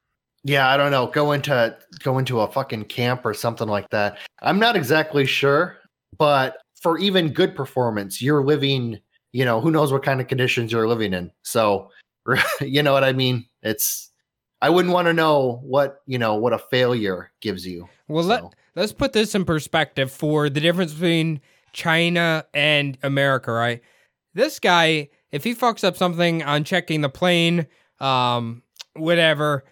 [0.49, 1.09] Yeah, I don't know.
[1.09, 4.17] Go into go into a fucking camp or something like that.
[4.41, 5.77] I'm not exactly sure,
[6.17, 8.99] but for even good performance, you're living,
[9.33, 11.31] you know, who knows what kind of conditions you're living in.
[11.43, 11.91] So,
[12.63, 13.45] you know what I mean?
[13.63, 14.11] It's
[14.63, 17.87] I wouldn't want to know what, you know, what a failure gives you.
[18.09, 18.29] Well, so.
[18.29, 21.43] let let's put this in perspective for the difference between
[21.75, 23.83] China and America, right?
[24.33, 27.67] This guy, if he fucks up something on checking the plane,
[28.01, 28.63] um,
[28.95, 29.65] whatever,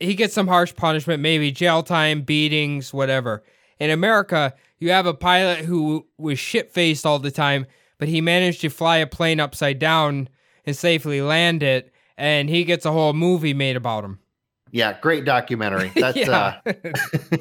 [0.00, 3.44] he gets some harsh punishment, maybe jail time, beatings, whatever.
[3.78, 7.66] In America, you have a pilot who was shit faced all the time,
[7.98, 10.28] but he managed to fly a plane upside down
[10.66, 14.18] and safely land it, and he gets a whole movie made about him.
[14.72, 15.92] Yeah, great documentary.
[15.96, 16.60] That's yeah.
[16.64, 16.72] uh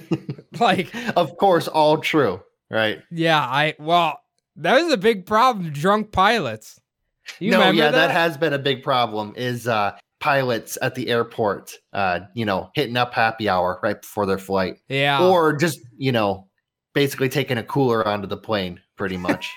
[0.60, 3.02] like of course all true, right?
[3.12, 4.20] Yeah, I well,
[4.58, 6.80] that was a big problem drunk pilots.
[7.40, 8.08] You no, yeah, that?
[8.08, 8.12] that?
[8.12, 12.98] has been a big problem is uh pilots at the airport uh you know, hitting
[12.98, 14.78] up happy hour right before their flight.
[14.88, 15.26] Yeah.
[15.26, 16.48] Or just, you know,
[16.94, 19.56] basically taking a cooler onto the plane pretty much.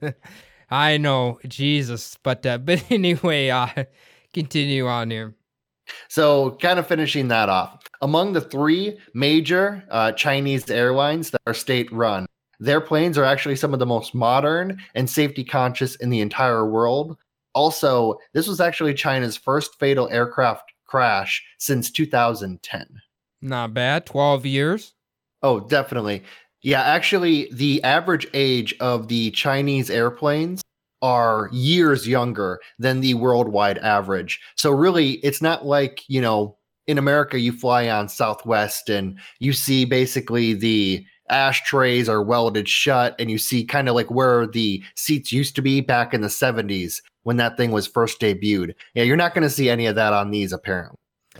[0.70, 3.84] I know, Jesus, but uh, but anyway, uh
[4.32, 5.34] continue on here.
[6.08, 11.54] So, kind of finishing that off, among the three major uh, Chinese airlines that are
[11.54, 12.26] state run,
[12.58, 16.66] their planes are actually some of the most modern and safety conscious in the entire
[16.66, 17.16] world.
[17.56, 22.86] Also, this was actually China's first fatal aircraft crash since 2010.
[23.40, 24.04] Not bad.
[24.04, 24.92] 12 years.
[25.42, 26.22] Oh, definitely.
[26.60, 30.60] Yeah, actually, the average age of the Chinese airplanes
[31.00, 34.38] are years younger than the worldwide average.
[34.56, 39.54] So really, it's not like, you know, in America you fly on Southwest and you
[39.54, 44.84] see basically the ashtrays are welded shut and you see kind of like where the
[44.94, 48.76] seats used to be back in the 70s when that thing was first debuted.
[48.94, 50.96] Yeah, you're not going to see any of that on these apparently.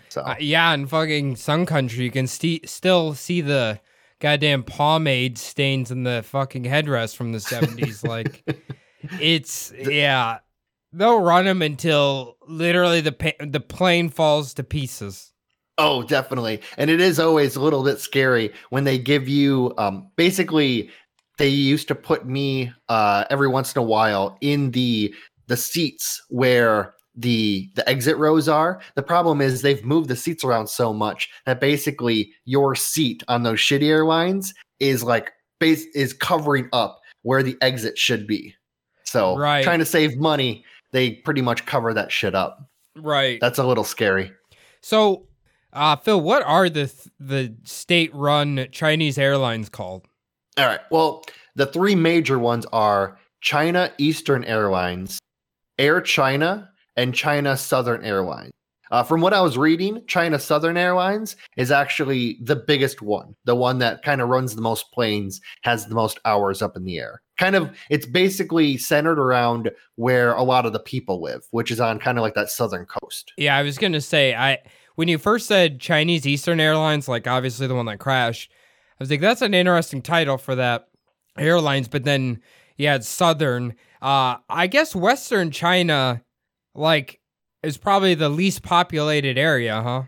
[0.08, 3.78] So uh, yeah, in fucking Sun Country you can st- still see the
[4.18, 8.42] goddamn pomade stains in the fucking headrest from the 70s like
[9.20, 10.38] it's yeah.
[10.92, 15.32] They'll run them until literally the pa- the plane falls to pieces.
[15.78, 16.62] Oh, definitely.
[16.78, 20.90] And it is always a little bit scary when they give you um basically
[21.38, 25.14] they used to put me uh every once in a while in the
[25.46, 28.80] the seats where the the exit rows are.
[28.94, 33.42] The problem is they've moved the seats around so much that basically your seat on
[33.42, 38.54] those shitty airlines is like base is covering up where the exit should be.
[39.04, 39.64] So right.
[39.64, 42.68] trying to save money, they pretty much cover that shit up.
[42.96, 43.40] Right.
[43.40, 44.32] That's a little scary.
[44.80, 45.26] So,
[45.72, 50.06] uh, Phil, what are the th- the state-run Chinese airlines called?
[50.56, 50.80] All right.
[50.90, 55.18] Well, the three major ones are China Eastern Airlines,
[55.78, 58.52] Air China, and China Southern Airlines.
[58.90, 63.56] Uh, from what I was reading, China Southern Airlines is actually the biggest one, the
[63.56, 66.98] one that kind of runs the most planes, has the most hours up in the
[66.98, 67.20] air.
[67.36, 71.80] Kind of, it's basically centered around where a lot of the people live, which is
[71.80, 73.32] on kind of like that southern coast.
[73.36, 74.58] Yeah, I was gonna say, I
[74.94, 78.50] when you first said Chinese Eastern Airlines, like obviously the one that crashed,
[78.98, 80.88] I was like, that's an interesting title for that
[81.36, 81.88] airlines.
[81.88, 82.40] But then,
[82.76, 83.74] yeah, it's Southern.
[84.02, 86.22] Uh, I guess Western China,
[86.74, 87.20] like
[87.62, 90.02] is probably the least populated area, huh?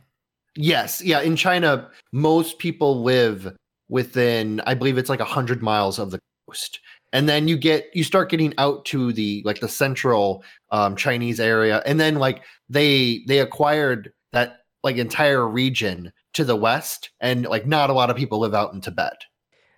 [0.55, 1.03] Yes.
[1.03, 1.21] Yeah.
[1.21, 3.57] In China, most people live
[3.89, 6.81] within, I believe it's like 100 miles of the coast.
[7.13, 11.41] And then you get, you start getting out to the, like the central um, Chinese
[11.41, 11.83] area.
[11.87, 17.11] And then like they, they acquired that like entire region to the west.
[17.21, 19.17] And like not a lot of people live out in Tibet.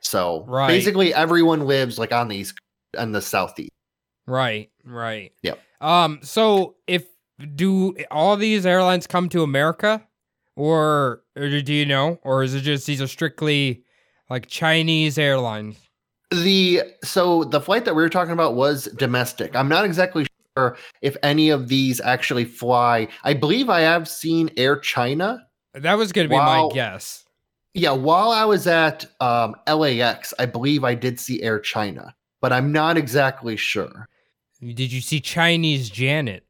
[0.01, 0.67] So Right.
[0.67, 2.59] basically everyone lives like on the east
[2.97, 3.71] and the southeast.
[4.31, 5.33] Right, right.
[5.43, 5.59] Yep.
[5.81, 7.05] Um, so if
[7.57, 10.07] do all these airlines come to America,
[10.57, 13.83] or, or do you know, or is it just these are strictly
[14.29, 15.79] like Chinese airlines?
[16.31, 19.57] The so the flight that we were talking about was domestic.
[19.57, 20.27] I'm not exactly
[20.57, 23.09] sure if any of these actually fly.
[23.25, 25.45] I believe I have seen Air China.
[25.75, 26.69] That was going to be Wow.
[26.69, 27.25] my guess.
[27.75, 32.53] Yeah, while I was at um, LAX, I believe I did see Air China, but
[32.53, 34.09] I'm not exactly sure.
[34.61, 36.45] Did you see Chinese Janet?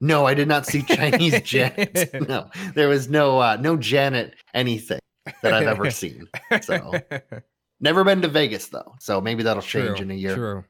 [0.00, 2.12] No, I did not see Chinese Janet.
[2.28, 5.00] No, there was no uh, no Janet anything
[5.42, 6.28] that I've ever seen.
[6.62, 6.92] So
[7.80, 10.34] never been to Vegas though, so maybe that'll change True, in a year.
[10.34, 10.64] True.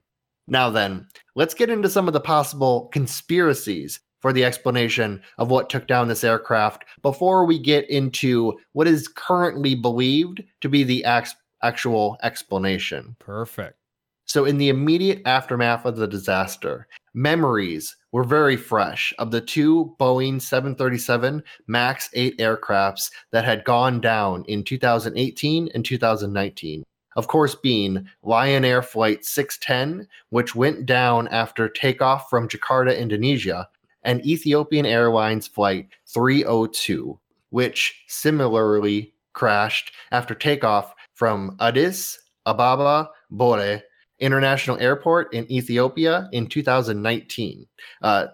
[0.47, 5.71] Now, then, let's get into some of the possible conspiracies for the explanation of what
[5.71, 11.05] took down this aircraft before we get into what is currently believed to be the
[11.05, 13.17] ax- actual explanation.
[13.19, 13.79] Perfect.
[14.27, 19.95] So, in the immediate aftermath of the disaster, memories were very fresh of the two
[20.01, 26.85] Boeing 737 MAX 8 aircrafts that had gone down in 2018 and 2019.
[27.17, 33.69] Of course, being Lion Air Flight 610, which went down after takeoff from Jakarta, Indonesia,
[34.03, 37.19] and Ethiopian Airlines Flight 302,
[37.51, 43.81] which similarly crashed after takeoff from Addis Ababa Bole
[44.19, 47.67] International Airport in Ethiopia in 2019.
[48.03, 48.27] Uh,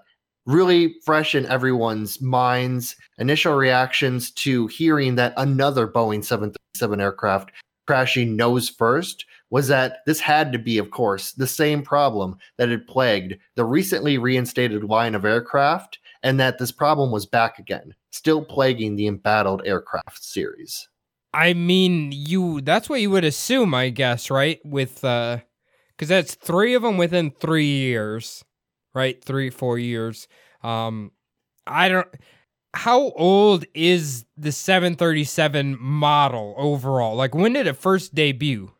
[0.47, 2.97] really fresh in everyone's minds.
[3.19, 7.53] Initial reactions to hearing that another Boeing 737 aircraft
[7.87, 12.69] crashing nose first was that this had to be, of course, the same problem that
[12.69, 17.93] had plagued the recently reinstated line of aircraft, and that this problem was back again,
[18.13, 20.89] still plaguing the embattled aircraft series.
[21.35, 24.61] I mean, you that's what you would assume, I guess, right?
[24.65, 25.39] With uh
[26.01, 28.45] cuz that's 3 of them within 3 years.
[28.95, 29.23] Right?
[29.23, 30.27] 3 4 years.
[30.63, 31.13] Um
[31.67, 32.09] I don't
[32.75, 37.17] how old is the 737 model overall?
[37.17, 38.73] Like when did it first debut?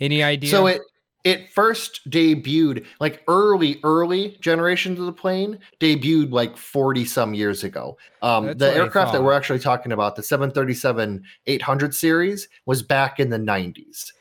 [0.00, 0.50] Any idea?
[0.50, 0.82] So it
[1.24, 7.64] it first debuted like early early generations of the plane debuted like 40 some years
[7.64, 7.96] ago.
[8.22, 13.30] Um the aircraft that we're actually talking about, the 737 800 series was back in
[13.30, 14.12] the 90s.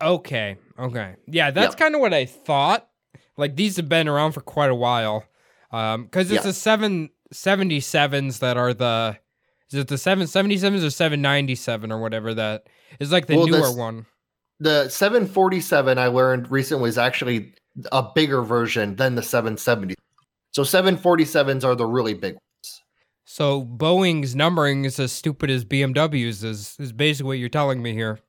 [0.00, 0.56] Okay.
[0.78, 1.16] Okay.
[1.26, 1.78] Yeah, that's Yep.
[1.78, 2.88] kind of what I thought.
[3.36, 5.24] Like these have been around for quite a while.
[5.72, 6.50] Um cuz it's Yeah.
[6.50, 6.54] the
[7.32, 9.18] 777s that are the
[9.70, 12.66] is it the 777s or 797 or whatever that
[13.00, 14.06] is like the Well, newer one.
[14.60, 17.52] The 747 I learned recently was actually
[17.92, 19.94] a bigger version than the 770.
[20.52, 22.82] So 747s are the really big ones.
[23.24, 27.92] So Boeing's numbering is as stupid as BMW's is is basically what you're telling me
[27.92, 28.20] here.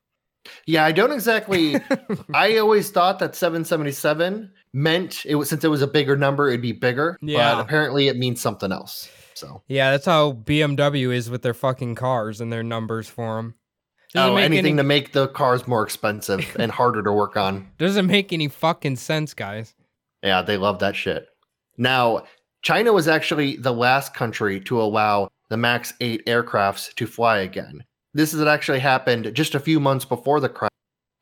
[0.65, 1.75] Yeah, I don't exactly
[2.33, 6.61] I always thought that 777 meant it was since it was a bigger number, it'd
[6.61, 7.17] be bigger.
[7.21, 7.55] Yeah.
[7.55, 9.09] But apparently it means something else.
[9.33, 13.55] So Yeah, that's how BMW is with their fucking cars and their numbers for them.
[14.13, 17.69] Doesn't oh, anything any, to make the cars more expensive and harder to work on.
[17.77, 19.75] doesn't make any fucking sense, guys.
[20.23, 21.27] Yeah, they love that shit.
[21.77, 22.23] Now,
[22.61, 27.83] China was actually the last country to allow the MAX 8 aircrafts to fly again.
[28.13, 30.69] This had actually happened just a few months before the crash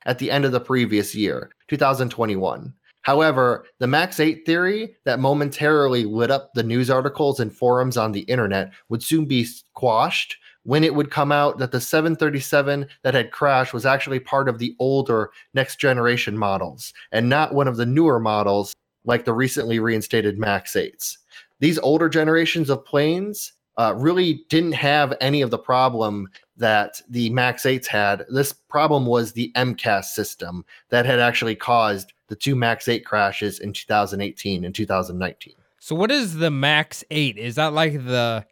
[0.06, 2.74] at the end of the previous year, 2021.
[3.02, 8.12] However, the MAX 8 theory that momentarily lit up the news articles and forums on
[8.12, 13.14] the internet would soon be squashed when it would come out that the 737 that
[13.14, 17.78] had crashed was actually part of the older next generation models and not one of
[17.78, 18.74] the newer models
[19.06, 21.18] like the recently reinstated MAX 8s.
[21.60, 26.28] These older generations of planes uh, really didn't have any of the problem
[26.58, 28.26] that the MAX 8s had.
[28.30, 33.60] This problem was the MCAS system that had actually caused the two MAX 8 crashes
[33.60, 35.54] in 2018 and 2019.
[35.80, 37.38] So what is the Max 8?
[37.38, 38.46] Is that like the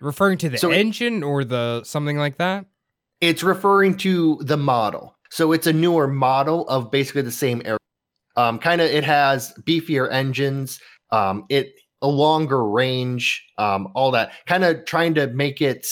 [0.00, 2.66] referring to the So it- engine or the something like that?
[3.20, 5.16] It's referring to the model.
[5.30, 7.76] So it's a newer model of basically the same air.
[8.36, 10.80] Um, kind of, it has beefier engines.
[11.10, 13.44] Um, it a longer range.
[13.58, 15.86] Um, all that kind of trying to make it,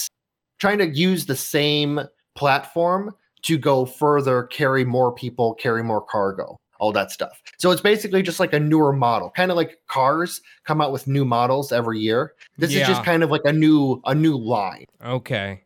[0.59, 1.99] trying to use the same
[2.35, 7.41] platform to go further, carry more people, carry more cargo, all that stuff.
[7.57, 11.07] So it's basically just like a newer model, kind of like cars come out with
[11.07, 12.33] new models every year.
[12.57, 14.85] This is just kind of like a new a new line.
[15.03, 15.63] Okay.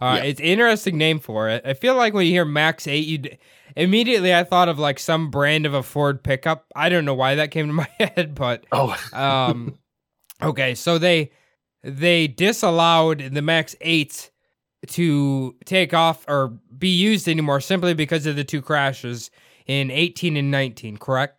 [0.00, 0.24] Uh, Yeah.
[0.24, 1.62] It's interesting name for it.
[1.64, 3.22] I feel like when you hear Max 8, you
[3.76, 6.66] immediately I thought of like some brand of a Ford pickup.
[6.76, 9.78] I don't know why that came to my head, but Oh, um
[10.42, 11.30] okay, so they
[11.82, 14.30] they disallowed the Max 8s
[14.88, 19.30] to take off or be used anymore simply because of the two crashes
[19.66, 21.38] in 18 and 19, correct?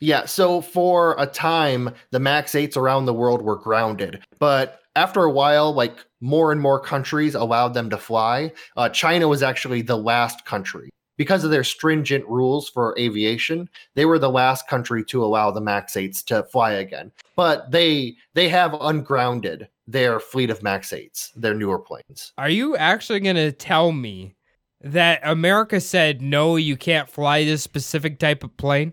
[0.00, 4.22] Yeah, so for a time, the Max 8s around the world were grounded.
[4.38, 8.52] But after a while, like more and more countries allowed them to fly.
[8.76, 10.90] Uh, China was actually the last country.
[11.16, 15.60] Because of their stringent rules for aviation, they were the last country to allow the
[15.60, 17.10] Max 8s to fly again.
[17.36, 22.32] But they they have ungrounded their fleet of Max 8s, their newer planes.
[22.36, 24.34] Are you actually going to tell me
[24.82, 28.92] that America said no, you can't fly this specific type of plane?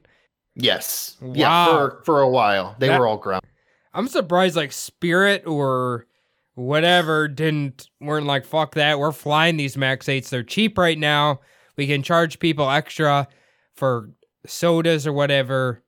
[0.55, 1.17] Yes.
[1.33, 2.75] Yeah, for for a while.
[2.79, 3.49] They That- were all grounded.
[3.95, 6.07] I'm surprised like Spirit or
[6.55, 8.97] whatever didn't weren't like fuck that.
[8.99, 10.29] We're flying these Max 8s.
[10.29, 11.41] They're cheap right now.
[11.75, 13.27] We can charge people extra
[13.75, 14.09] for
[14.45, 15.83] sodas or whatever.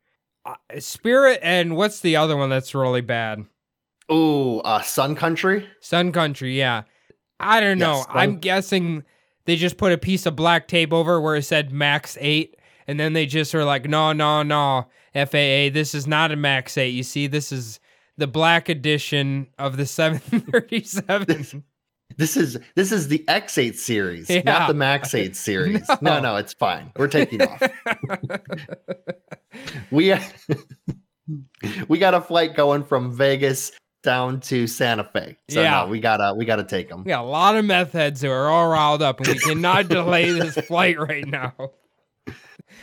[0.45, 3.45] Uh, Spirit and what's the other one that's really bad?
[4.11, 5.67] Ooh, uh Sun Country?
[5.79, 6.83] Sun Country, yeah.
[7.39, 7.97] I don't know.
[7.97, 9.03] Yes, I'm guessing
[9.45, 12.55] they just put a piece of black tape over where it said Max 8
[12.87, 14.87] and then they just were like, "No, no, no.
[15.15, 16.89] FAA, this is not a Max 8.
[16.89, 17.79] You see, this is
[18.17, 21.63] the black edition of the 737."
[22.17, 24.41] This is this is the X8 series, Yeah.
[24.45, 25.87] not the Max 8 series.
[25.89, 25.97] no.
[26.15, 26.19] No.
[26.21, 26.91] no, it's fine.
[26.97, 27.61] We're taking off.
[29.89, 30.13] We
[31.87, 33.71] we got a flight going from Vegas
[34.03, 35.37] down to Santa Fe.
[35.49, 35.81] So Yeah.
[35.83, 37.03] no, we gotta we gotta take them.
[37.05, 39.87] we got a lot of meth heads who are all riled up and we cannot
[39.87, 41.53] delay this flight right now.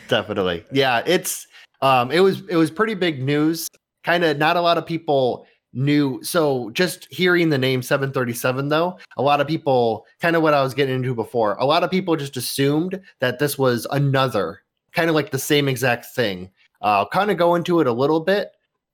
[0.09, 0.65] Definitely.
[0.71, 1.47] Yeah, it's
[1.81, 3.67] um it was it was pretty big news.
[4.03, 6.23] Kind of not a lot of people knew.
[6.23, 10.61] So just hearing the name 737 though, a lot of people kind of what I
[10.63, 11.55] was getting into before.
[11.55, 14.61] A lot of people just assumed that this was another
[14.93, 16.51] kind of like the same exact thing.
[16.81, 18.51] Uh, I'll kind of go into it a little bit,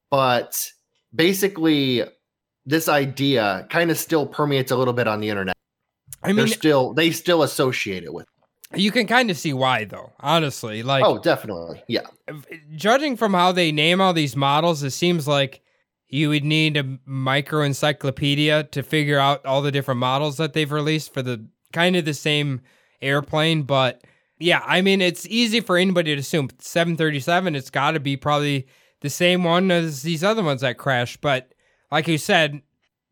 [0.09, 0.71] but
[1.13, 2.03] basically
[2.65, 5.55] this idea kind of still permeates a little bit on the internet.
[6.23, 8.27] I mean, They're still they still associate it with.
[8.75, 10.11] you can kind of see why though.
[10.19, 11.83] Honestly, like oh, definitely.
[11.87, 12.07] Yeah.
[12.75, 15.61] judging from how they name all these models, it seems like
[16.09, 20.71] you would need a micro encyclopedia to figure out all the different models that they've
[20.71, 22.61] released for the kind of the same
[23.01, 23.63] airplane.
[23.63, 24.03] But
[24.39, 28.67] yeah, I mean, it's easy for anybody to assume 737, it's got to be probably
[29.01, 31.21] the same one as these other ones that crashed.
[31.21, 31.53] But
[31.91, 32.61] like you said,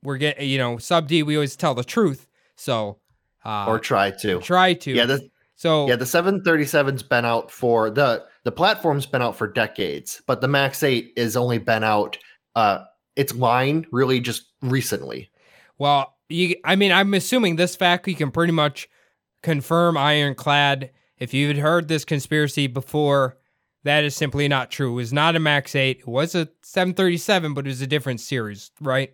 [0.02, 2.28] we're getting, you know, sub D, we always tell the truth.
[2.56, 2.98] So,
[3.46, 4.40] uh, Or try to.
[4.40, 4.92] try to.
[4.92, 9.46] Yeah, the, so, Yeah, the 737's been out for the the platform's been out for
[9.46, 12.18] decades, but the Max 8 is only been out
[12.58, 12.84] uh
[13.16, 15.30] its line really just recently.
[15.78, 18.90] Well, you, I mean, I'm assuming this fact you can pretty much
[19.44, 20.92] confirm ironclad.
[21.20, 23.38] If you'd heard this conspiracy before,
[23.84, 24.92] that is simply not true.
[24.92, 26.00] It was not a Max 8.
[26.00, 29.14] It was a 737, but it was a different series, right?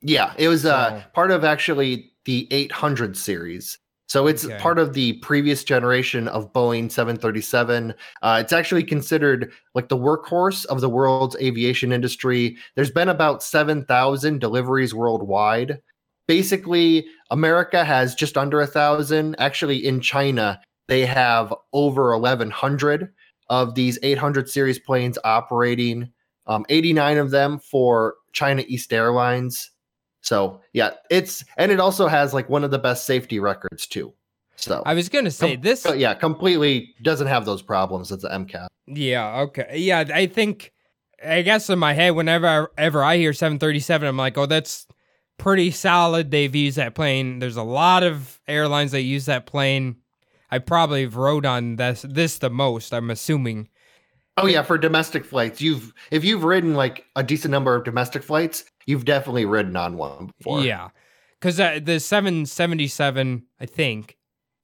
[0.00, 3.78] Yeah, it was uh part of actually the 800 series.
[4.14, 4.56] So it's Okay.
[4.58, 7.92] part of the previous generation of Boeing 737.
[8.22, 12.56] Uh, it's actually considered like the workhorse of the world's aviation industry.
[12.76, 15.80] There's been about 7,000 deliveries worldwide.
[16.28, 19.34] Basically, America has just under a thousand.
[19.40, 23.12] Actually, in China, they have over 1,100
[23.50, 26.08] of these 800 series planes operating.
[26.46, 29.72] Um, 89 of them for China East Airlines.
[30.24, 34.12] So yeah, it's and it also has like one of the best safety records too.
[34.56, 35.86] So I was to say Com- this.
[35.94, 38.68] yeah, completely doesn't have those problems as the MCAS.
[38.86, 39.76] Yeah, okay.
[39.76, 40.72] Yeah, I think,
[41.24, 44.86] I guess in my head, whenever I, ever I hear 737, I'm like, oh, that's
[45.38, 46.30] pretty solid.
[46.30, 47.38] They've used that plane.
[47.40, 49.96] There's a lot of airlines that use that plane.
[50.50, 52.94] I probably have rode on this this the most.
[52.94, 53.68] I'm assuming.
[54.36, 58.22] Oh yeah, for domestic flights, you've if you've ridden like a decent number of domestic
[58.22, 60.60] flights, you've definitely ridden on one before.
[60.60, 60.90] Yeah,
[61.40, 64.16] because uh, the 777, I think,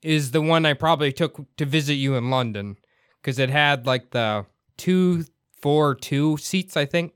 [0.02, 2.76] is the one I probably took to visit you in London
[3.20, 4.46] because it had like the
[4.76, 5.24] two,
[5.60, 6.76] four, two seats.
[6.76, 7.12] I think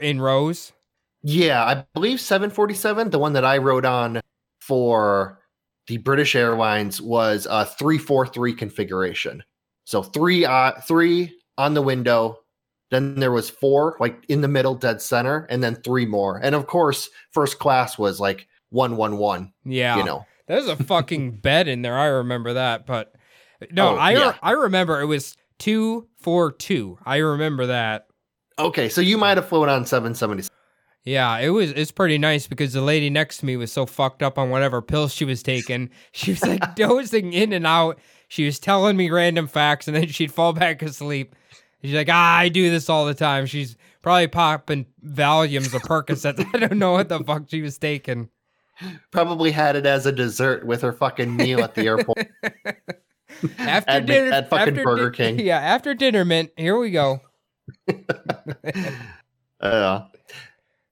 [0.00, 0.72] in rows.
[1.22, 4.20] Yeah, I believe 747, the one that I rode on
[4.60, 5.40] for
[5.86, 9.42] the British Airlines was a 343 configuration.
[9.84, 12.38] So three uh three on the window,
[12.92, 16.36] then there was four like in the middle dead center and then three more.
[16.38, 20.24] And of course, first class was like 111, Yeah, you know.
[20.46, 21.98] There's a fucking bed in there.
[21.98, 23.14] I remember that, but
[23.70, 24.34] no, Oh, I yeah.
[24.42, 26.98] I remember it was two four two.
[27.04, 28.06] I remember that.
[28.58, 30.48] Okay, so you might have flown on 777.
[31.04, 31.70] Yeah, it was.
[31.72, 34.80] It's pretty nice because the lady next to me was so fucked up on whatever
[34.82, 35.90] pills she was taking.
[36.12, 37.98] She was like dozing in and out.
[38.28, 41.34] She was telling me random facts, and then she'd fall back asleep.
[41.82, 43.46] She's like, ah, I do this all the time.
[43.46, 46.44] She's probably popping Valiums or Percocets.
[46.54, 48.28] I don't know what the fuck she was taking.
[49.10, 52.28] Probably had it as a dessert with her fucking meal at the airport.
[53.58, 55.38] After At dinner, at fucking after Burger King.
[55.44, 56.50] Yeah, after dinner, mint.
[56.56, 57.20] Here we go.
[59.60, 60.04] Uh,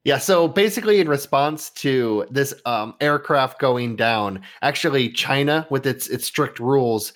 [0.04, 6.08] yeah, so basically, in response to this um, aircraft going down, actually, China, with its
[6.08, 7.12] its strict rules,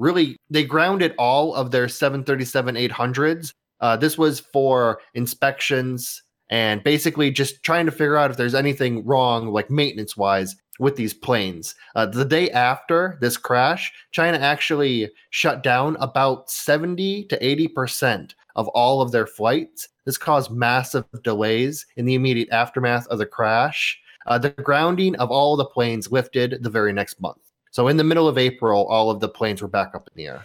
[0.00, 3.52] really they grounded all of their 737 800s.
[3.80, 9.06] Uh, this was for inspections and basically just trying to figure out if there's anything
[9.06, 11.74] wrong, like maintenance wise, with these planes.
[11.94, 18.34] Uh, the day after this crash, China actually shut down about 70 to 80 percent
[18.56, 19.88] of all of their flights.
[20.06, 24.00] This caused massive delays in the immediate aftermath of the crash.
[24.26, 27.49] Uh, the grounding of all the planes lifted the very next month.
[27.70, 30.28] So, in the middle of April, all of the planes were back up in the
[30.28, 30.44] air.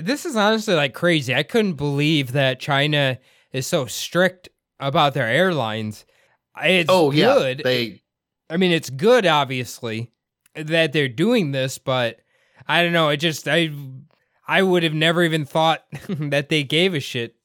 [0.00, 1.34] This is honestly like crazy.
[1.34, 3.18] I couldn't believe that China
[3.52, 4.48] is so strict
[4.78, 6.06] about their airlines.
[6.62, 7.34] It's oh, yeah.
[7.34, 7.62] good.
[7.64, 8.02] They,
[8.48, 10.10] I mean, it's good, obviously,
[10.54, 12.20] that they're doing this, but
[12.66, 13.08] I don't know.
[13.10, 13.70] It just I
[14.46, 17.36] I would have never even thought that they gave a shit.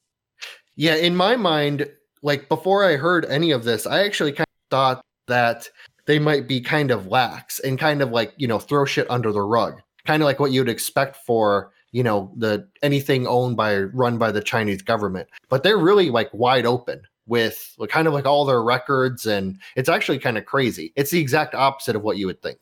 [0.74, 1.88] yeah, in my mind,
[2.22, 5.68] like before I heard any of this, I actually kind of thought that
[6.06, 9.32] they might be kind of lax and kind of like, you know, throw shit under
[9.32, 9.80] the rug.
[10.06, 14.30] Kind of like what you'd expect for, you know, the anything owned by run by
[14.30, 15.28] the Chinese government.
[15.48, 19.58] But they're really like wide open with like, kind of like all their records and
[19.74, 20.92] it's actually kind of crazy.
[20.96, 22.58] It's the exact opposite of what you would think.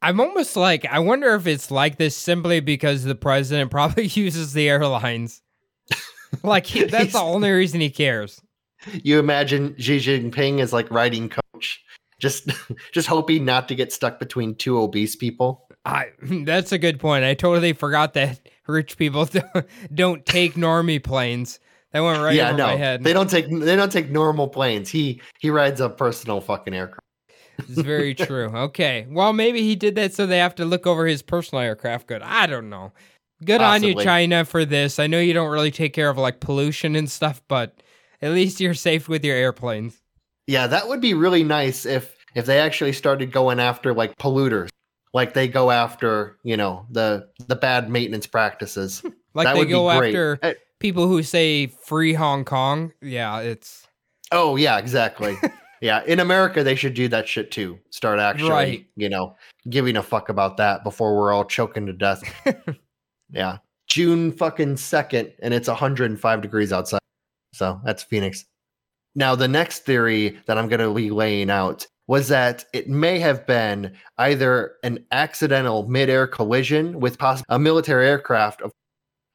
[0.00, 4.54] I'm almost like I wonder if it's like this simply because the president probably uses
[4.54, 5.42] the airlines.
[6.42, 8.40] like he, that's the only reason he cares.
[9.02, 11.28] You imagine Xi Jinping is like riding
[12.18, 12.50] just
[12.92, 15.68] just hoping not to get stuck between two obese people.
[15.84, 17.24] I that's a good point.
[17.24, 19.28] I totally forgot that rich people
[19.94, 21.60] don't, take normie planes.
[21.92, 23.04] That went right yeah, over no, my head.
[23.04, 24.90] they don't take they don't take normal planes.
[24.90, 27.00] He he rides a personal fucking aircraft.
[27.58, 28.50] It's very true.
[28.54, 29.06] Okay.
[29.08, 32.06] Well, maybe he did that so they have to look over his personal aircraft.
[32.06, 32.20] Good.
[32.20, 32.92] I don't know.
[33.44, 34.98] Good on you, China, for this.
[34.98, 37.82] I know you don't really take care of like pollution and stuff, but
[38.22, 40.02] at least you're safe with your airplanes.
[40.46, 44.68] Yeah, that would be really nice if if they actually started going after like polluters,
[45.14, 49.02] like they go after you know the the bad maintenance practices.
[49.34, 50.08] Like that they would go be great.
[50.14, 52.92] after Eh, people who say free Hong Kong.
[53.02, 53.86] Yeah, it's
[54.32, 55.36] Oh yeah, exactly.
[55.82, 57.78] yeah, in America they should do that shit too.
[57.90, 58.86] Start actually, Right.
[58.96, 59.36] you know,
[59.68, 62.22] giving a fuck about that before we're all choking to death.
[63.30, 67.00] yeah, June fucking second, and it's 105 degrees outside.
[67.52, 68.44] So that's Phoenix.
[69.16, 73.18] Now the next theory that I'm going to be laying out was that it may
[73.18, 78.70] have been either an accidental midair collision with poss- a military aircraft of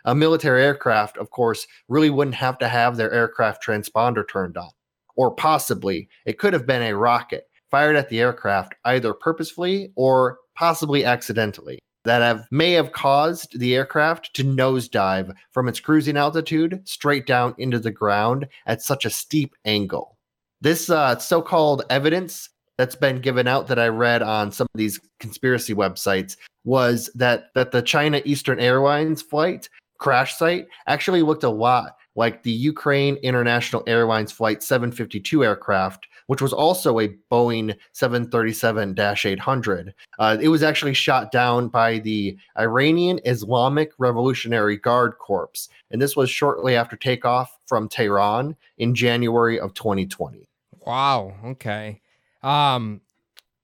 [0.06, 4.70] a military aircraft, of course, really wouldn't have to have their aircraft transponder turned on.
[5.16, 10.38] Or possibly it could have been a rocket fired at the aircraft either purposefully or
[10.56, 16.82] possibly accidentally that have may have caused the aircraft to nosedive from its cruising altitude
[16.86, 20.18] straight down into the ground at such a steep angle.
[20.62, 25.00] This uh, so-called evidence that's been given out that I read on some of these
[25.20, 31.50] conspiracy websites was that that the China Eastern Airlines flight crash site actually looked a
[31.50, 38.96] lot like the Ukraine International Airlines Flight 752 aircraft, which was also a Boeing 737
[38.98, 39.94] 800.
[40.20, 46.16] Uh, it was actually shot down by the Iranian Islamic Revolutionary Guard Corps, and this
[46.16, 50.48] was shortly after takeoff from Tehran in January of 2020.
[50.86, 51.34] wow.
[51.46, 52.02] Okay.
[52.44, 53.02] Um,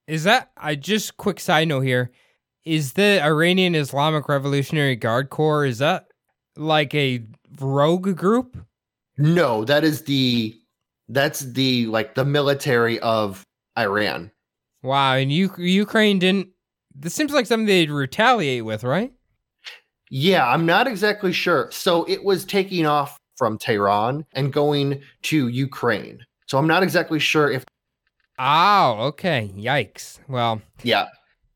[0.07, 2.11] is that I just quick side note here?
[2.63, 6.07] Is the Iranian Islamic Revolutionary Guard Corps is that
[6.55, 7.23] like a
[7.59, 8.57] rogue group?
[9.17, 10.55] No, that is the
[11.09, 13.43] that's the like the military of
[13.77, 14.31] Iran.
[14.83, 16.49] Wow, and U- Ukraine didn't.
[16.93, 19.13] This seems like something they'd retaliate with, right?
[20.09, 21.69] Yeah, I'm not exactly sure.
[21.71, 26.25] So it was taking off from Tehran and going to Ukraine.
[26.47, 27.63] So I'm not exactly sure if
[28.39, 29.51] Oh, okay.
[29.55, 30.19] Yikes.
[30.27, 31.07] Well, yeah.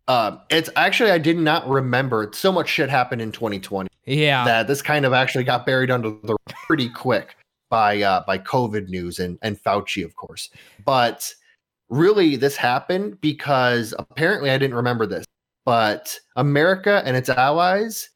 [0.07, 2.29] Um, it's actually I did not remember.
[2.33, 4.43] So much shit happened in 2020 yeah.
[4.45, 6.35] that this kind of actually got buried under the
[6.65, 7.35] pretty quick
[7.71, 10.51] by uh, by COVID news and and Fauci, of course.
[10.85, 11.33] But
[11.89, 15.25] really, this happened because apparently I didn't remember this,
[15.65, 18.11] but America and its allies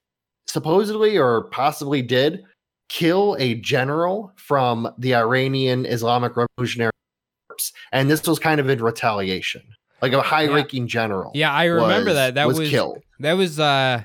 [0.45, 2.43] supposedly or possibly did
[2.89, 6.91] kill a general from the Iranian Islamic Revolutionary
[7.49, 9.63] corpse, and this was kind of in retaliation.
[10.01, 11.31] Like a high-ranking general.
[11.33, 12.35] Yeah, I remember was- that.
[12.35, 12.99] That was, was killed.
[13.21, 14.03] That was uh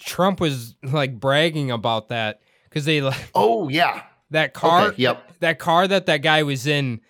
[0.00, 4.02] Trump was like bragging about that because they like Oh yeah.
[4.30, 4.88] That car.
[4.88, 5.32] Okay, yep.
[5.40, 7.00] That car that that guy was in.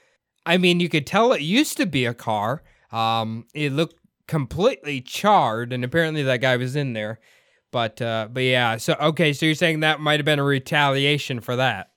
[0.46, 2.62] I mean, you could tell it used to be a car.
[2.92, 3.96] Um, it looked
[4.26, 7.20] completely charred, and apparently that guy was in there.
[7.72, 8.76] But uh, but yeah.
[8.78, 11.90] So okay, so you're saying that might have been a retaliation for that.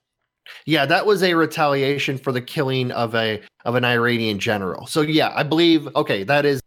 [0.66, 4.86] Yeah, that was a retaliation for the killing of a of an Iranian general.
[4.86, 6.60] So yeah, I believe okay, that is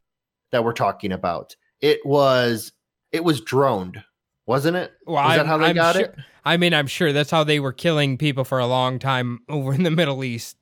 [0.51, 1.55] that we're talking about.
[1.81, 2.71] It was
[3.11, 4.03] it was droned,
[4.47, 4.91] wasn't it?
[5.05, 6.15] Well, is that how they I'm got sure- it?
[6.43, 9.73] I mean, I'm sure that's how they were killing people for a long time over
[9.73, 10.57] in the Middle East.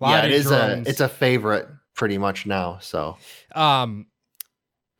[0.00, 0.86] Yeah, it is drones.
[0.86, 2.78] a it's a favorite pretty much now.
[2.80, 3.16] So
[3.54, 4.06] Um,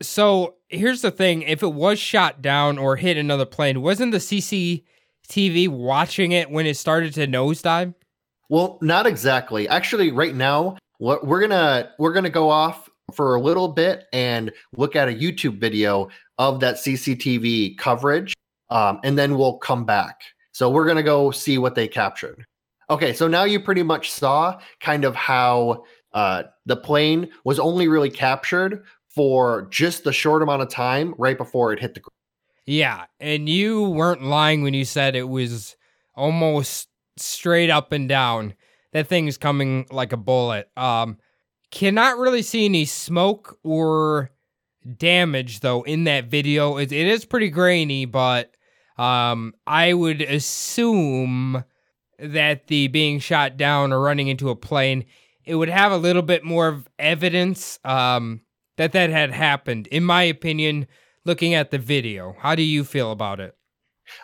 [0.01, 4.18] so here's the thing: if it was shot down or hit another plane, wasn't the
[4.18, 7.95] CCTV watching it when it started to nosedive?
[8.49, 9.68] Well, not exactly.
[9.68, 14.53] Actually, right now, what we're gonna we're gonna go off for a little bit and
[14.77, 18.35] look at a YouTube video of that CCTV coverage,
[18.71, 20.21] um, and then we'll come back.
[20.53, 22.45] So we're gonna go see what they captured.
[22.91, 27.87] Okay, so now you pretty much saw kind of how uh, the plane was only
[27.87, 32.13] really captured for just the short amount of time right before it hit the ground.
[32.65, 35.77] Yeah, and you weren't lying when you said it was
[36.15, 38.55] almost straight up and down.
[38.93, 40.71] That thing's coming like a bullet.
[40.77, 41.19] Um,
[41.71, 44.31] cannot really see any smoke or
[44.97, 46.77] damage though in that video.
[46.77, 48.55] It, it is pretty grainy, but
[48.97, 51.64] um, I would assume
[52.19, 55.05] that the being shot down or running into a plane,
[55.45, 58.41] it would have a little bit more of evidence um,
[58.77, 59.87] that that had happened.
[59.89, 60.87] In my opinion,
[61.25, 63.57] looking at the video, how do you feel about it?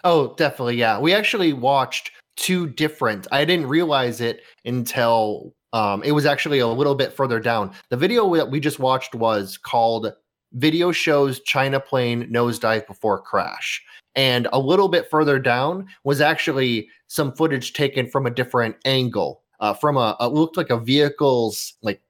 [0.02, 0.76] Oh, definitely.
[0.76, 0.98] Yeah.
[0.98, 3.26] We actually watched two different.
[3.30, 7.72] I didn't realize it until um, it was actually a little bit further down.
[7.90, 10.10] The video that we just watched was called
[10.52, 13.82] Video Shows China Plane Nosedive Before Crash.
[14.14, 19.42] And a little bit further down was actually some footage taken from a different angle,
[19.58, 22.00] uh, from a, it looked like a vehicle's like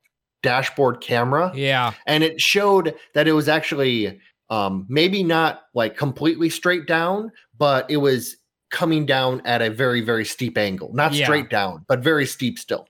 [0.42, 6.50] dashboard camera Yeah, and it showed that it was actually um, maybe not like completely
[6.50, 8.36] straight down, but it was
[8.70, 11.24] coming down at a very very steep angle, not Yeah.
[11.24, 12.86] straight down, but very steep still.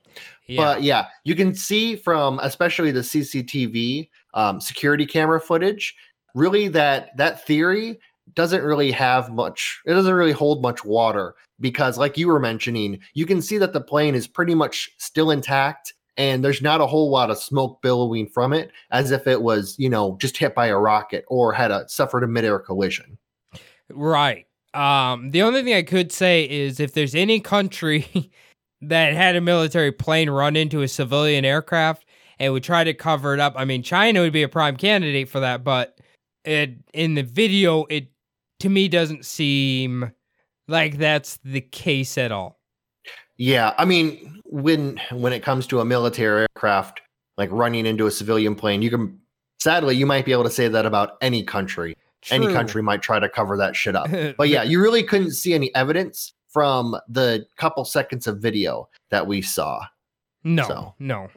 [0.47, 5.95] Yeah, But yeah, you can see from especially the CCTV um, security camera footage,
[6.33, 7.99] really that that theory
[8.33, 9.81] doesn't really have much.
[9.85, 13.73] It doesn't really hold much water because, like you were mentioning, you can see that
[13.73, 15.93] the plane is pretty much still intact.
[16.17, 19.75] And there's not a whole lot of smoke billowing from it, as if it was,
[19.77, 23.17] you know, just hit by a rocket or had a suffered a midair collision.
[23.89, 24.45] right.
[24.73, 28.31] Um, the only thing I could say is if there's any country
[28.89, 32.05] that had a military plane run into a civilian aircraft
[32.39, 35.29] and would try to cover it up, I mean, China would be a prime candidate
[35.29, 35.63] for that.
[35.63, 35.97] But
[36.43, 38.07] it in the video, it
[38.59, 40.11] to me doesn't seem
[40.67, 42.59] like that's the case at all.
[43.37, 47.01] Yeah, I mean, when when it comes to a military aircraft
[47.37, 49.19] like running into a civilian plane, you can
[49.59, 51.95] sadly you might be able to say that about any country.
[52.31, 54.09] Any country might try to cover that shit up.
[54.37, 59.27] But yeah, you really couldn't see any evidence from the couple seconds of video that
[59.27, 59.85] we saw.
[60.45, 60.95] no, so.
[60.99, 61.27] no.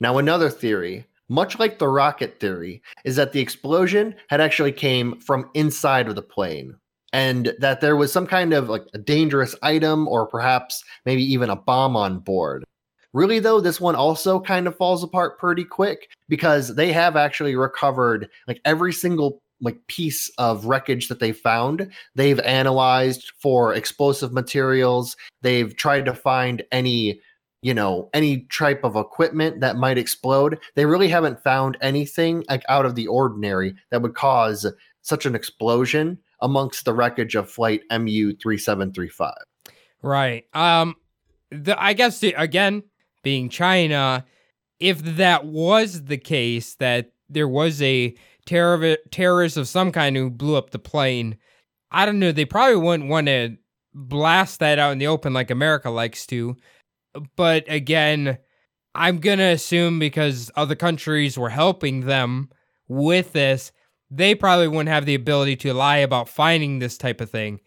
[0.00, 5.18] Now, another theory, much like the rocket theory, is that the explosion had actually came
[5.18, 6.76] from inside of the plane
[7.14, 11.48] and that there was some kind of like a dangerous item or perhaps maybe even
[11.48, 12.64] a bomb on board.
[13.14, 17.56] Really though, this one also kind of falls apart pretty quick because they have actually
[17.56, 21.90] recovered like every single like piece of wreckage that they found.
[22.14, 25.16] They've analyzed for explosive materials.
[25.42, 27.20] They've tried to find any
[27.62, 32.62] you know any type of equipment that might explode they really haven't found anything like
[32.68, 37.80] out of the ordinary that would cause such an explosion amongst the wreckage of flight
[37.90, 39.32] mu 3735
[40.04, 40.44] Right.
[40.52, 40.96] Um
[41.50, 42.82] the I guess the, again,
[43.22, 44.26] being China,
[44.78, 48.14] if that was the case that there was a
[48.46, 51.36] terror terrorist of some kind who blew up the plane,
[51.90, 53.56] I don't know, they probably wouldn't want to
[53.94, 56.56] blast that out in the open like America likes to.
[57.36, 58.38] But again,
[58.94, 62.50] I'm going to assume because other countries were helping them
[62.88, 63.72] with this,
[64.10, 67.60] they probably wouldn't have the ability to lie about finding this type of thing.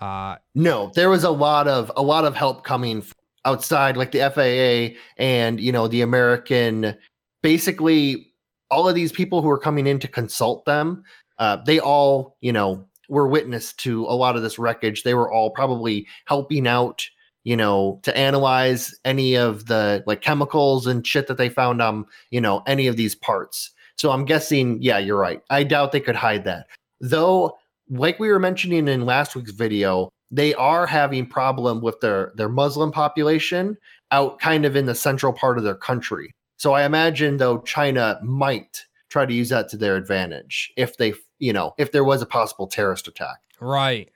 [0.00, 3.04] Uh, no there was a lot of a lot of help coming
[3.44, 6.96] outside like the faa and you know the american
[7.42, 8.29] basically
[8.70, 11.02] all of these people who are coming in to consult them
[11.38, 15.30] uh, they all you know were witness to a lot of this wreckage they were
[15.30, 17.04] all probably helping out
[17.44, 22.04] you know, to analyze any of the like chemicals and shit that they found on,
[22.30, 23.70] you know, any of these parts.
[23.96, 25.42] So I'm guessing, yeah, you're right.
[25.50, 26.66] I doubt they could hide that.
[27.00, 27.58] Though,
[27.88, 32.48] like we were mentioning in last week's video, they are having problem with their their
[32.48, 33.76] Muslim population
[34.10, 36.34] out kind of in the central part of their country.
[36.60, 41.14] So I imagine though China might try to use that to their advantage if they,
[41.38, 43.38] you know, if there was a possible terrorist attack.
[43.62, 44.10] Right.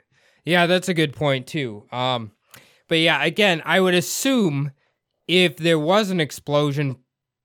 [0.45, 1.87] Yeah, that's a good point too.
[1.91, 2.33] Um,
[2.87, 4.73] but yeah, again, I would assume
[5.27, 6.97] if there was an explosion,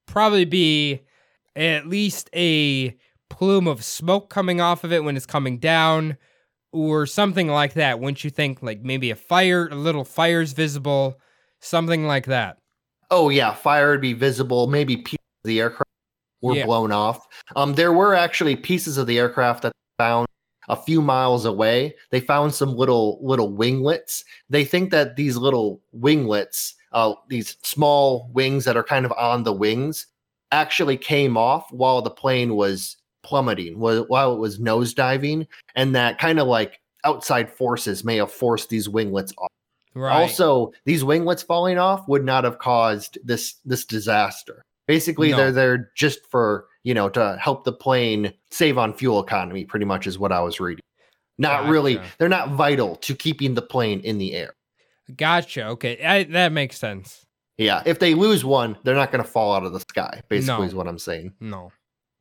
[0.05, 1.03] probably be
[1.55, 2.93] at least a
[3.29, 6.17] plume of smoke coming off of it when it's coming down,
[6.73, 8.01] or something like that.
[8.01, 11.21] Wouldn't you think like maybe a fire, a little fire's visible,
[11.61, 12.58] something like that?
[13.11, 14.67] Oh yeah, fire would be visible.
[14.67, 15.89] Maybe pieces of the aircraft
[16.41, 16.65] were Yeah.
[16.65, 17.27] blown off.
[17.55, 20.27] Um, there were actually pieces of the aircraft that found
[20.69, 21.95] a few miles away.
[22.11, 24.23] They found some little little winglets.
[24.49, 29.43] They think that these little winglets, uh, these small wings that are kind of on
[29.43, 30.07] the wings,
[30.51, 36.39] actually came off while the plane was plummeting, while it was nosediving, and that kind
[36.39, 39.49] of like outside forces may have forced these winglets off.
[39.95, 40.13] Right.
[40.21, 44.63] Also, these winglets falling off would not have caused this this disaster.
[44.87, 45.37] Basically, No.
[45.37, 49.65] they're there just for you know to help the plane save on fuel economy.
[49.65, 50.83] Pretty much is what I was reading.
[51.37, 51.99] Not really.
[52.17, 54.53] They're not vital to keeping the plane in the air.
[55.15, 55.65] gotcha.
[55.67, 57.25] Okay, I, that makes sense.
[57.57, 60.21] Yeah, if they lose one, they're not going to fall out of the sky.
[60.29, 60.63] Basically, No.
[60.63, 61.33] is what I'm saying.
[61.39, 61.71] No.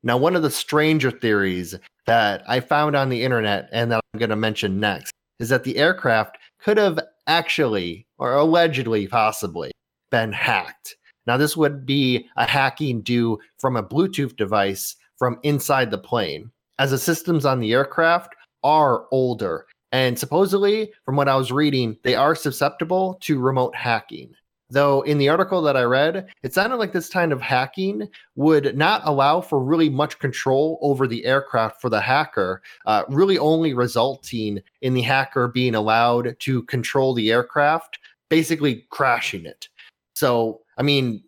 [0.03, 1.75] Now, one of the stranger theories
[2.07, 5.65] that I found on the internet and that I'm going to mention next is that
[5.65, 6.99] the aircraft could have
[7.29, 9.71] actually, or allegedly, possibly,
[10.11, 10.97] been hacked.
[11.27, 16.51] Now, this would be a hacking due from a Bluetooth device from inside the plane,
[16.79, 19.67] as the systems on the aircraft are older.
[19.93, 24.33] And supposedly, from what I was reading, they are susceptible to remote hacking.
[24.71, 28.77] Though in the article that I read, it sounded like this kind of hacking would
[28.77, 33.73] not allow for really much control over the aircraft for the hacker, uh, really only
[33.73, 37.99] resulting in the hacker being allowed to control the aircraft,
[38.29, 39.69] basically crashing it.
[40.15, 41.23] So, I mean,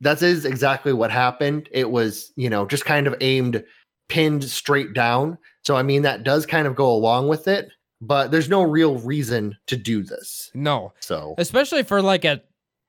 [0.00, 1.68] that is exactly what happened.
[1.72, 3.64] It was, you know, just kind of aimed,
[4.08, 5.36] pinned straight down.
[5.64, 7.70] So, I mean, that does kind of go along with it,
[8.00, 10.52] but there's no real reason to do this.
[10.54, 10.92] No.
[11.00, 12.42] So, especially for like a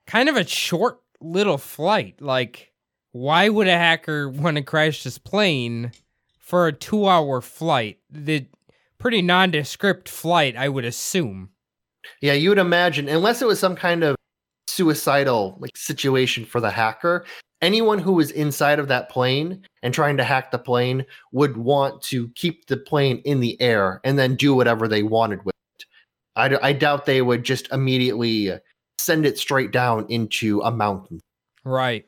[0.08, 2.22] kind of a short little flight.
[2.22, 2.72] Like,
[3.12, 5.92] why would a hacker want to crash this plane
[6.40, 8.00] for a two-hour flight?
[8.10, 8.48] The
[8.98, 11.50] pretty nondescript flight, I would assume.
[12.22, 14.16] Yeah, you would imagine, unless it was some kind of
[14.68, 17.26] suicidal like situation for the hacker,
[17.62, 22.02] anyone who was inside of that plane and trying to hack the plane would want
[22.04, 25.86] to keep the plane in the air and then do whatever they wanted with it.
[26.36, 28.52] I, I doubt they would just immediately
[29.00, 31.20] send it straight down into a mountain.
[31.64, 32.06] Right.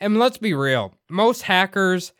[0.00, 0.94] And let's be real.
[1.08, 2.12] Most hackers,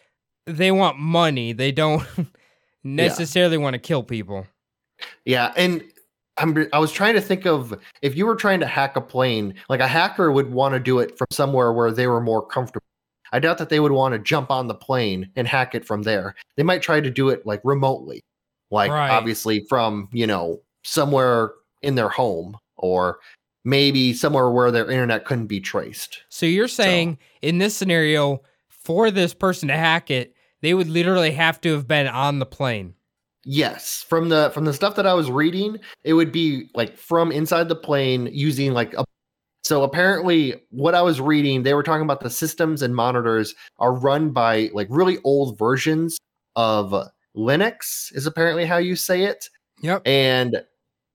[0.46, 1.52] they want money.
[1.52, 2.02] They don't
[2.84, 4.46] necessarily want to kill people.
[5.24, 5.84] Yeah, and
[6.38, 9.54] I'm I was trying to think of if you were trying to hack a plane,
[9.68, 12.84] like a hacker would want to do it from somewhere where they were more comfortable.
[13.30, 16.02] I doubt that they would want to jump on the plane and hack it from
[16.02, 16.34] there.
[16.56, 18.22] They might try to do it like remotely.
[18.70, 19.10] Like Right.
[19.10, 21.52] obviously from, you know, somewhere
[21.82, 23.18] in their home or
[23.64, 26.22] maybe somewhere where their internet couldn't be traced.
[26.28, 31.32] So you're saying in this scenario, for this person to hack it, they would literally
[31.32, 32.94] have to have been on the plane.
[33.44, 37.30] Yes, from the from the stuff that I was reading, it would be like from
[37.30, 39.04] inside the plane using like a
[39.64, 43.92] so apparently what I was reading, they were talking about the systems and monitors are
[43.92, 46.18] run by like really old versions
[46.56, 46.94] of
[47.36, 49.48] Linux is apparently how you say it.
[49.82, 50.02] Yep.
[50.06, 50.62] And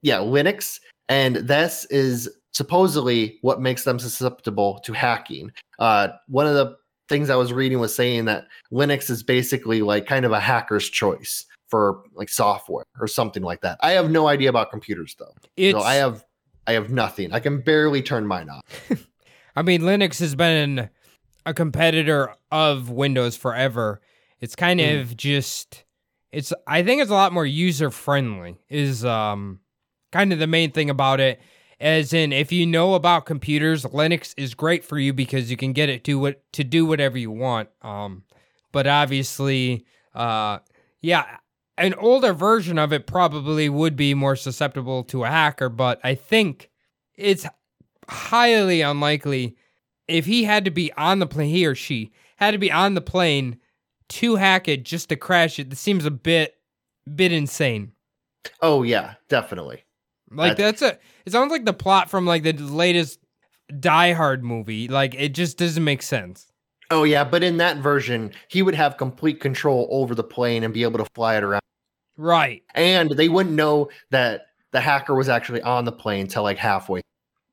[0.01, 0.79] yeah, Linux
[1.13, 5.51] and this is supposedly what makes them susceptible to hacking.
[5.79, 6.75] Uh one of the
[7.09, 10.89] things I was reading was saying that Linux is basically like kind of a hacker's
[10.89, 13.77] choice for like software or something like that.
[13.81, 15.33] I have no idea about computers though.
[15.57, 16.23] It's, so I have
[16.65, 17.33] I have nothing.
[17.33, 18.61] I can barely turn mine on.
[19.55, 20.89] I mean, Linux has been
[21.45, 23.99] a competitor of Windows forever.
[24.39, 25.01] It's kind Mm.
[25.01, 25.83] of just
[26.31, 29.59] it's I think it's a lot more user friendly is um
[30.13, 31.41] kind of the main thing about it.
[31.79, 35.73] As in if you know about computers, Linux is great for you because you can
[35.73, 37.69] get it to what to do whatever you want.
[37.81, 38.23] Um
[38.71, 39.85] but obviously
[40.15, 40.59] uh
[41.01, 41.25] yeah,
[41.77, 46.15] an older version of it probably would be more susceptible to a hacker, but I
[46.15, 46.69] think
[47.15, 47.45] it's
[48.07, 49.57] highly unlikely
[50.07, 52.93] if he had to be on the plane, he or she had to be on
[52.93, 53.57] the plane
[54.09, 55.69] to hack it just to crash it.
[55.69, 56.55] This seems a bit,
[57.13, 57.93] bit insane.
[58.61, 59.83] Oh yeah, definitely.
[60.35, 60.99] Like That- that's a.
[61.25, 63.19] It sounds like the plot from like the latest
[63.79, 64.87] Die Hard movie.
[64.87, 66.47] Like it just doesn't make sense.
[66.91, 70.73] Oh yeah, but in that version, he would have complete control over the plane and
[70.73, 71.61] be able to fly it around.
[72.17, 72.61] Right.
[72.75, 77.01] And they wouldn't know that the hacker was actually on the plane till like halfway.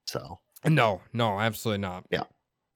[0.06, 1.00] So No.
[1.12, 1.38] No.
[1.40, 2.04] Absolutely not.
[2.10, 2.24] Yeah.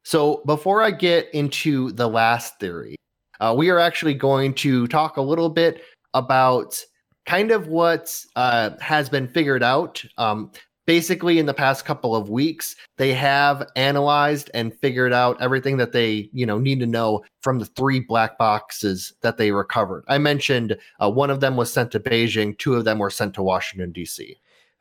[0.04, 2.96] So before I get into the last theory,
[3.40, 5.82] uh, we are actually going to talk a little bit
[6.14, 6.82] about
[7.26, 10.04] kind of what uh, has been figured out.
[10.18, 10.50] Um,
[10.86, 15.92] basically, in the past couple of weeks, they have analyzed and figured out everything that
[15.92, 20.04] they you know need to know from the three black boxes that they recovered.
[20.08, 23.34] I mentioned uh, one of them was sent to Beijing, two of them were sent
[23.34, 24.36] to Washington D.C.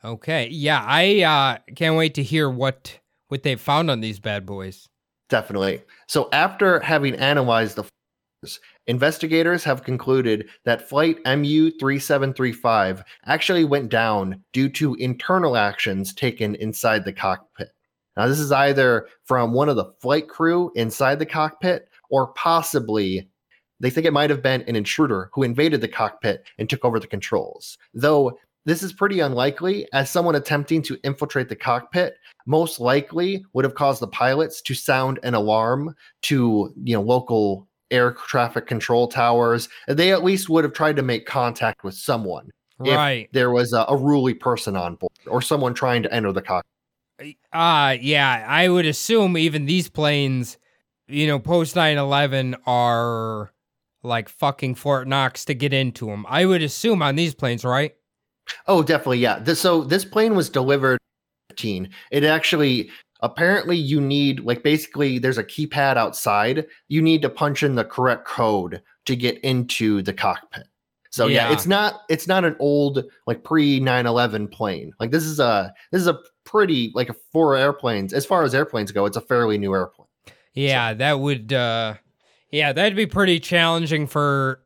[0.06, 0.50] Okay.
[0.50, 0.84] Yeah.
[0.86, 4.90] I uh, can't wait to hear what what they found on these bad boys.
[5.30, 5.82] Definitely.
[6.08, 7.90] So after having analyzed the
[8.88, 17.06] investigators have concluded that flight MU3735 actually went down due to internal actions taken inside
[17.06, 17.70] the cockpit.
[18.18, 23.30] Now this is either from one of the flight crew inside the cockpit or possibly
[23.80, 27.00] they think it might have been an intruder who invaded the cockpit and took over
[27.00, 27.78] the controls.
[27.94, 32.16] Though this is pretty unlikely as someone attempting to infiltrate the cockpit
[32.46, 37.68] most likely would have caused the pilots to sound an alarm to you know local
[37.94, 42.50] air traffic control towers they at least would have tried to make contact with someone
[42.84, 43.30] if Right.
[43.32, 46.66] there was a, a ruly person on board or someone trying to enter the cockpit
[47.54, 50.58] Uh yeah, I would assume even these planes,
[51.08, 53.54] you know, post 9/11 are
[54.02, 56.26] like fucking Fort Knox to get into them.
[56.28, 57.94] I would assume on these planes, right?
[58.68, 61.00] oh definitely yeah this, so this plane was delivered
[61.50, 62.90] 15 it actually
[63.24, 67.84] apparently you need like basically there's a keypad outside you need to punch in the
[67.86, 70.68] correct code to get into the cockpit
[71.10, 71.54] so yeah, Yeah.
[71.54, 76.02] it's not it's not an old like pre 911 plane like this is a this
[76.02, 79.58] is a pretty like a four airplanes as far as airplanes go it's a fairly
[79.58, 80.08] new airplane
[80.54, 81.96] Yeah, that would uh
[82.52, 84.60] yeah, that'd be pretty challenging for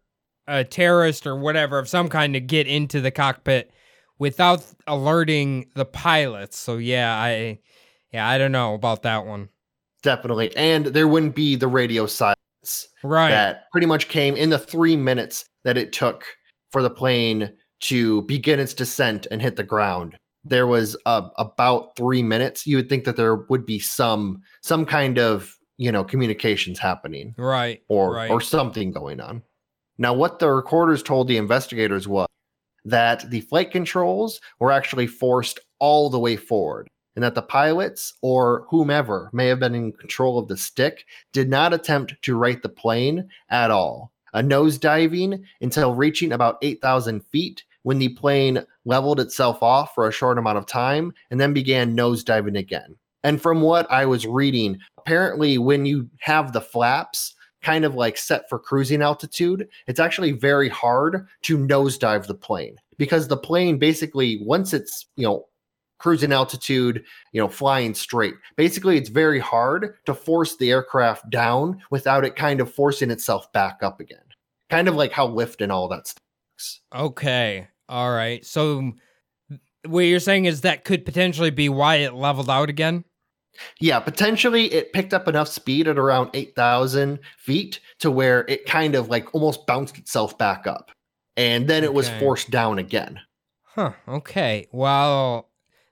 [0.47, 3.71] a terrorist or whatever of some kind to get into the cockpit
[4.19, 6.57] without alerting the pilots.
[6.57, 7.59] So yeah, I
[8.17, 9.49] yeah, I don't know about that one.
[10.03, 12.37] definitely and there wouldn't be the radio silence
[13.03, 13.29] Right.
[13.29, 16.23] that pretty much came in the three minutes that it took
[16.71, 17.51] for the plane
[17.81, 20.17] to begin its descent and hit the ground.
[20.43, 22.65] There was uh, about three minutes.
[22.67, 27.35] You would think that there would be some some kind of you know communications happening
[27.37, 27.81] right.
[27.87, 28.31] or right.
[28.31, 29.43] or something going on.
[29.97, 32.27] Now, what the recorders told the investigators was
[32.85, 36.87] that the flight controls were actually forced all the way forward,
[37.17, 41.03] and that the pilots or whomever may have been in control of the stick
[41.33, 44.11] did not attempt to right the plane at all.
[44.33, 50.07] A nose diving until reaching about 8,000 feet when the plane leveled itself off for
[50.07, 52.95] a short amount of time and then began nose diving again.
[53.23, 58.15] And from what I was reading, apparently, when you have the flaps kind of like
[58.15, 63.79] set for cruising altitude, it's actually very hard to nosedive the plane because the plane
[63.79, 65.47] basically, once it's, you know,
[65.99, 71.81] cruising altitude, you know, flying straight, basically it's very hard to force the aircraft down
[71.91, 74.19] without it kind of forcing itself back up again.
[74.69, 76.21] Kind of like how lift and all that stuff.
[76.57, 76.81] works.
[76.93, 77.67] Okay.
[77.89, 78.45] All right.
[78.45, 78.91] So
[79.85, 83.03] what you're saying is that could potentially be why it leveled out again?
[83.79, 88.93] Yeah, potentially it picked up enough speed at around 8,000 feet to where it kind
[88.93, 90.91] of like almost bounced itself back up.
[91.37, 93.19] And then it was forced down again.
[93.63, 93.93] Huh.
[94.07, 94.67] Okay.
[94.71, 95.46] Well,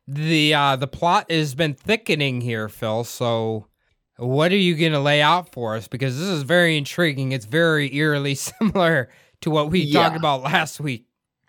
[0.08, 3.04] the uh the plot has been thickening here, Phil.
[3.04, 3.68] So
[4.18, 7.32] what are you going to lay out for us because this is very intriguing.
[7.32, 9.10] It's very eerily similar
[9.42, 11.06] to what we talked about last week.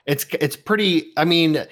[0.06, 1.64] It's it's pretty I mean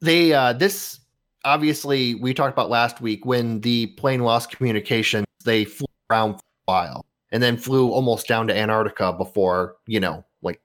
[0.00, 1.00] they uh this
[1.44, 6.38] obviously we talked about last week when the plane lost communication, they flew around for
[6.38, 10.60] a while and then flew almost down to Antarctica before, you know, like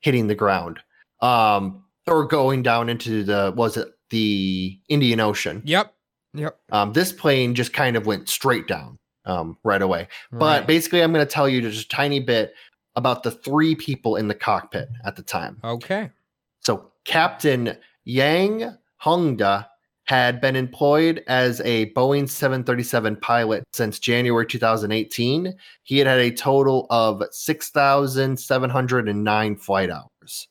[0.00, 0.80] hitting the ground.
[1.20, 5.60] Um or going down into the was it the Indian Ocean.
[5.64, 5.92] Yep.
[6.34, 6.56] Yep.
[6.70, 10.06] Um, this plane just kind of went straight down um, right away.
[10.30, 12.54] But basically, I'm going to tell you just a tiny bit
[12.94, 15.58] about the three people in the cockpit at the time.
[15.64, 16.10] okay.
[16.60, 19.66] So, Captain Yang Hongda
[20.04, 25.52] had been employed as a Boeing 737 pilot since January 2018.
[25.82, 30.48] He had had a total of 6,709 flight hours.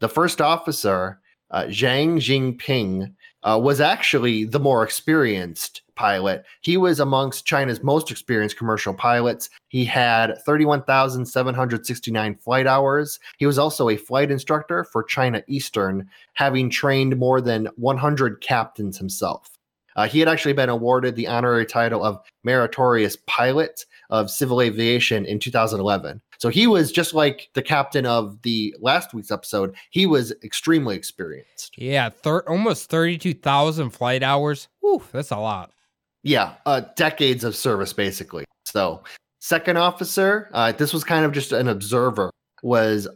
[0.00, 1.20] The first officer,
[1.50, 6.44] uh, Zhang Jingping, uh, was actually the more experienced pilot.
[6.60, 9.50] He was amongst China's most experienced commercial pilots.
[9.68, 13.18] He had 31,769 flight hours.
[13.36, 18.98] He was also a flight instructor for China Eastern, having trained more than 100 captains
[18.98, 19.57] himself.
[19.98, 25.26] Uh, he had actually been awarded the honorary title of Meritorious Pilot of Civil Aviation
[25.26, 26.22] in 2011.
[26.38, 29.74] So he was just like the captain of the last week's episode.
[29.90, 31.76] He was extremely experienced.
[31.76, 34.68] Yeah, thir- almost 32,000 flight hours.
[34.82, 35.72] Whew, that's a lot.
[36.22, 38.44] Yeah, uh, decades of service, basically.
[38.66, 39.02] So,
[39.40, 42.30] second officer, uh, this was kind of just an observer,
[42.62, 43.08] was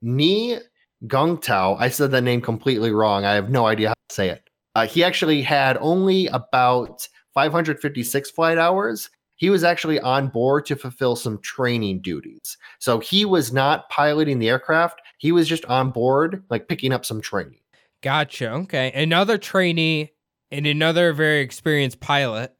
[0.00, 0.56] Ni
[1.04, 1.76] Gongtao.
[1.78, 3.26] I said that name completely wrong.
[3.26, 4.48] I have no idea how to say it.
[4.74, 9.10] Uh, he actually had only about 556 flight hours.
[9.36, 12.56] He was actually on board to fulfill some training duties.
[12.78, 15.00] So he was not piloting the aircraft.
[15.18, 17.58] He was just on board, like picking up some training.
[18.02, 18.50] Gotcha.
[18.50, 18.92] Okay.
[18.92, 20.12] Another trainee
[20.50, 22.54] and another very experienced pilot.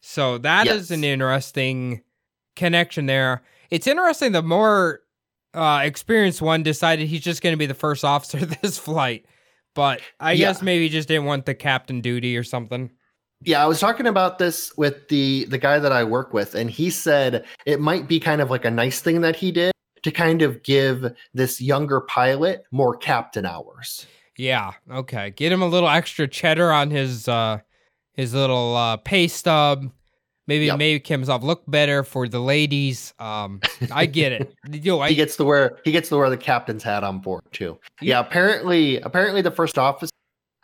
[0.00, 0.98] So that is Yes.
[0.98, 2.02] an interesting
[2.56, 3.42] connection there.
[3.70, 5.00] It's interesting the more
[5.54, 9.24] uh, experienced one decided he's just going to be the first officer of this flight.
[9.74, 10.46] But I Yeah.
[10.46, 12.90] guess maybe just didn't want the captain duty or something.
[13.42, 16.70] Yeah, I was talking about this with the the guy that I work with, and
[16.70, 19.72] he said it might be kind of like a nice thing that he did
[20.02, 24.06] to kind of give this younger pilot more captain hours.
[24.36, 24.72] Yeah.
[24.90, 25.30] Okay.
[25.30, 27.58] Get him a little extra cheddar on his uh
[28.14, 29.90] his little uh pay stub.
[30.46, 30.78] Maybe Yep.
[30.78, 33.14] make himself look better for the ladies.
[33.18, 33.60] Um
[33.92, 34.54] I get it.
[34.84, 37.42] Yo, I he gets to wear he gets to wear the captain's hat on board
[37.52, 37.78] too.
[38.00, 40.10] Yeah, apparently apparently the first officer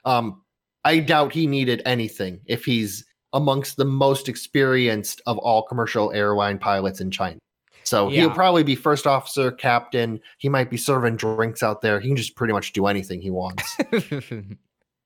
[0.05, 0.43] um
[0.85, 6.59] I doubt he needed anything if he's amongst the most experienced of all commercial airline
[6.59, 7.39] pilots in China.
[7.85, 10.21] So he'll probably be first officer, captain.
[10.39, 11.99] He might be serving drinks out there.
[12.01, 13.77] He can just pretty much do anything he wants.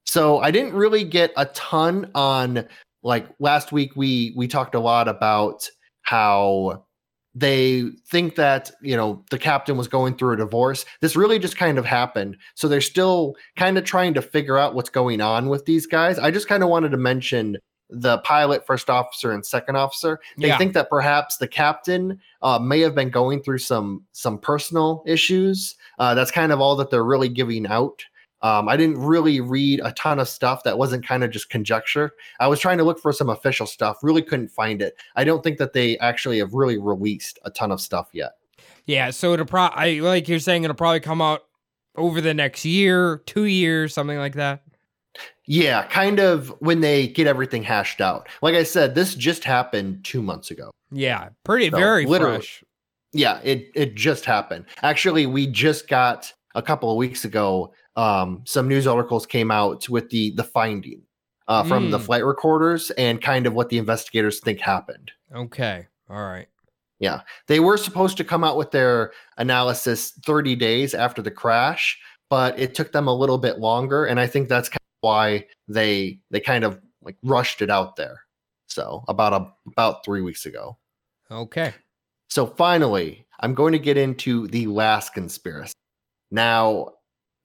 [0.07, 2.69] So I didn't really get a ton on
[3.05, 5.69] like last week we we talked a lot about
[6.03, 6.85] how
[7.37, 10.85] they think that you know the captain was going through a divorce.
[11.01, 12.37] This really just kind of happened.
[12.55, 16.19] So they're still kind of trying to figure out what's going on with these guys.
[16.19, 17.57] I just kind of wanted to mention
[17.91, 20.19] the pilot first officer and second officer.
[20.39, 20.59] They Yeah.
[20.59, 25.77] think that perhaps the captain uh, may have been going through some some personal issues.
[25.99, 28.05] Uh, that's kind of all that they're really giving out
[28.45, 32.13] um, I didn't really read a ton of stuff that wasn't kind of just conjecture.
[32.39, 34.97] I was trying to look for some official stuff, really couldn't find it.
[35.17, 38.33] I don't think that they actually have really released a ton of stuff yet.
[38.85, 41.41] Yeah, so it'll pro I like you're saying it'll probably come out
[41.97, 44.63] over the next year, two years, something like that.
[45.47, 48.29] Yeah, kind of when they get everything hashed out.
[48.43, 50.71] Like I said, this just happened two months ago.
[50.91, 52.37] Yeah, pretty So, very literally.
[52.37, 52.63] fresh.
[53.13, 54.67] Yeah, it it just happened.
[54.83, 57.73] Actually, we just got a couple of weeks ago.
[57.97, 61.03] Um, some news articles came out with the the finding
[61.49, 62.05] uh, from the Mm.
[62.07, 65.13] flight recorders and kind of what the investigators think happened.
[65.35, 66.49] Okay, all right.
[67.01, 71.99] Yeah, they were supposed to come out with their analysis 30 days after the crash,
[72.31, 75.47] but it took them a little bit longer, and I think that's kind of why
[75.69, 78.21] they they kind of like rushed it out there.
[78.67, 80.79] So about a about three weeks ago.
[81.31, 81.75] Okay.
[82.31, 85.75] So finally, I'm going to get into the last conspiracy.
[86.31, 86.89] Now,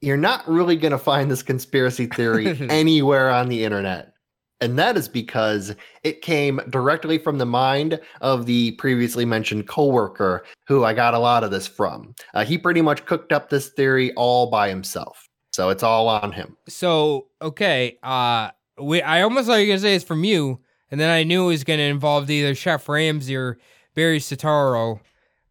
[0.01, 4.13] you're not really going to find this conspiracy theory anywhere on the internet.
[4.61, 5.73] And that is because
[6.03, 11.19] it came directly from the mind of the previously mentioned coworker who I got a
[11.19, 12.13] lot of this from.
[12.33, 15.29] Uh, he pretty much cooked up this theory all by himself.
[15.53, 16.57] So it's all on him.
[16.67, 20.59] So okay, uh we I almost thought you were gonna say it's from you,
[20.91, 23.57] and then I knew it was gonna involve either Chef Ramsay or
[23.95, 24.99] Barry Soetoro.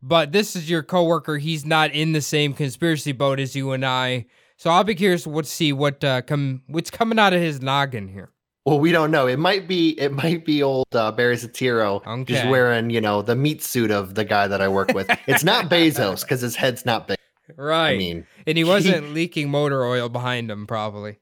[0.00, 1.38] But this is your coworker.
[1.38, 4.26] He's not in the same conspiracy boat as you and I.
[4.58, 8.08] So I'll be curious what see what uh come what's coming out of his noggin
[8.08, 8.30] here.
[8.66, 9.26] Well, we don't know.
[9.26, 13.36] It might be it might be old uh, Barry Soetoro just wearing, you know, the
[13.36, 15.08] meat suit of the guy that I work with.
[15.26, 17.16] It's not Bezos because his head's not big.
[17.56, 17.92] Right.
[17.92, 21.18] I mean, and he wasn't leaking motor oil behind him, probably.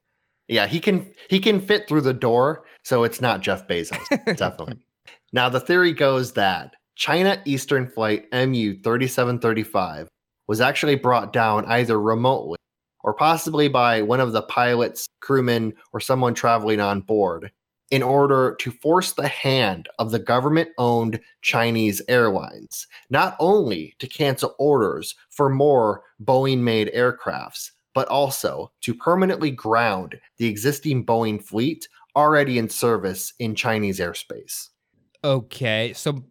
[0.48, 4.78] Yeah, he can he can fit through the door, so it's not Jeff Bezos, definitely.
[5.32, 10.08] now the theory goes that China Eastern Flight MU 3735
[10.48, 12.56] was actually brought down either remotely
[13.06, 17.50] or possibly by one of the pilots, crewmen, or someone traveling on board
[17.92, 24.08] in order to force the hand of the government owned Chinese airlines, not only to
[24.08, 31.42] cancel orders for more Boeing made aircrafts, but also to permanently ground the existing Boeing
[31.42, 34.70] fleet already in service in Chinese airspace.
[35.22, 36.24] Okay, so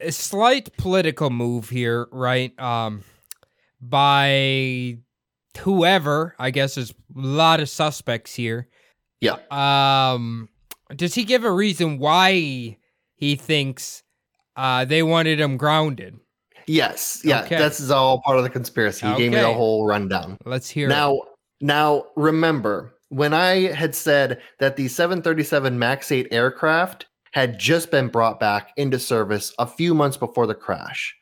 [0.00, 2.58] a slight political move here, right?
[2.60, 3.04] Um,
[3.80, 4.98] by
[5.58, 8.68] whoever, I guess there's a lot of suspects here.
[9.20, 9.36] Yeah.
[9.50, 10.48] Um,
[10.94, 12.76] Does he give a reason why
[13.16, 14.02] he thinks
[14.56, 16.18] uh, they wanted him grounded?
[16.66, 17.56] Yes, yeah, Okay.
[17.56, 19.06] this is all part of the conspiracy.
[19.06, 20.36] He gave me the whole rundown.
[20.44, 20.90] Let's hear it.
[20.90, 21.22] Now,
[21.60, 28.08] now remember when I had said that the 737 MAX 8 aircraft had just been
[28.08, 31.16] brought back into service a few months before the crash.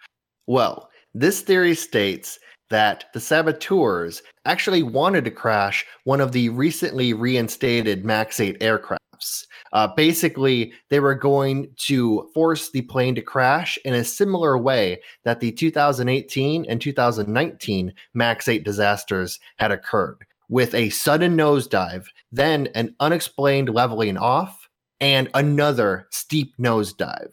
[0.46, 2.38] Well, this theory states
[2.70, 9.46] that the saboteurs actually wanted to crash one of the recently reinstated MAX 8 aircrafts.
[9.72, 15.00] Uh, basically, they were going to force the plane to crash in a similar way
[15.24, 22.68] that the 2018 and 2019 MAX 8 disasters had occurred, with a sudden nosedive, then
[22.74, 24.68] an unexplained leveling off,
[25.00, 27.32] and another steep nosedive.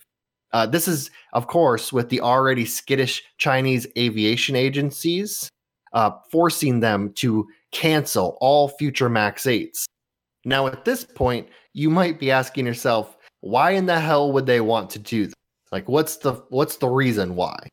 [0.53, 5.49] Uh, this is, of course, with the already skittish Chinese aviation agencies
[5.93, 9.85] uh, forcing them to cancel all future MAX 8s.
[10.45, 14.61] Now, at this point, you might be asking yourself, why in the hell would they
[14.61, 15.33] want to do this?
[15.71, 17.67] Like, what's the what's the reason why?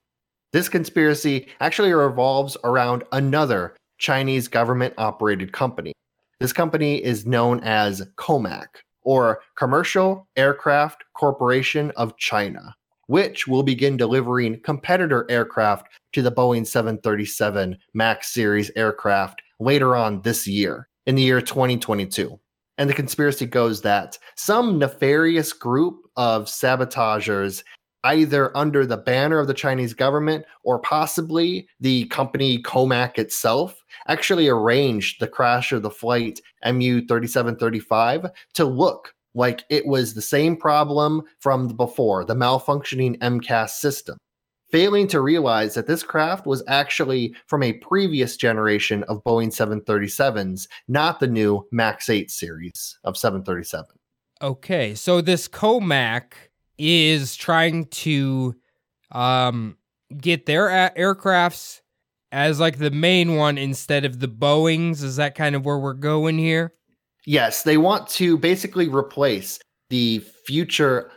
[0.52, 5.93] This conspiracy actually revolves around another Chinese government operated company.
[6.39, 8.66] This company is known as COMAC,
[9.02, 12.74] or Commercial Aircraft Corporation of China,
[13.06, 20.22] which will begin delivering competitor aircraft to the Boeing 737 MAX series aircraft later on
[20.22, 22.39] this year, in the year 2022.
[22.78, 27.62] And the conspiracy goes that some nefarious group of sabotagers,
[28.05, 34.48] either under the banner of the Chinese government or possibly the company Comac itself, actually
[34.48, 40.56] arranged the crash of the flight MU 3735 to look like it was the same
[40.56, 44.16] problem from before, the malfunctioning MCAS system.
[44.70, 50.68] Failing to realize that this craft was actually from a previous generation of Boeing 737s,
[50.86, 53.86] not the new MAX 8 series of 737.
[54.43, 56.32] Okay, so this Comac
[56.81, 58.55] is trying to
[59.12, 59.77] um
[60.16, 61.81] get their a- aircrafts
[62.32, 65.02] as like the main one instead of the Boeings.
[65.02, 66.73] Is that kind of where we're going here?
[67.27, 69.59] Yes, they want to basically replace
[69.90, 71.11] the future,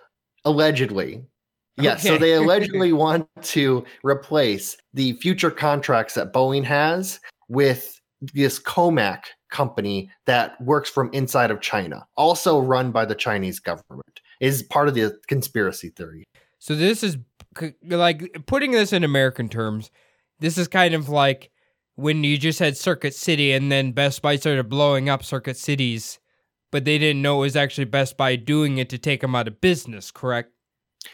[0.45, 1.23] allegedly.
[1.77, 7.99] Yes, so they allegedly want to replace the future contracts that Boeing has with
[8.33, 14.19] this Comac company that works from inside of China, also run by the Chinese government,
[14.39, 16.23] is part of the conspiracy theory.
[16.59, 17.17] So this is
[17.83, 19.91] like putting this in American terms.
[20.39, 21.51] This is kind of like
[21.95, 26.19] when you just had Circuit City and then Best Buy started blowing up Circuit Cities,
[26.71, 29.47] but they didn't know it was actually Best Buy doing it to take them out
[29.47, 30.51] of business, correct?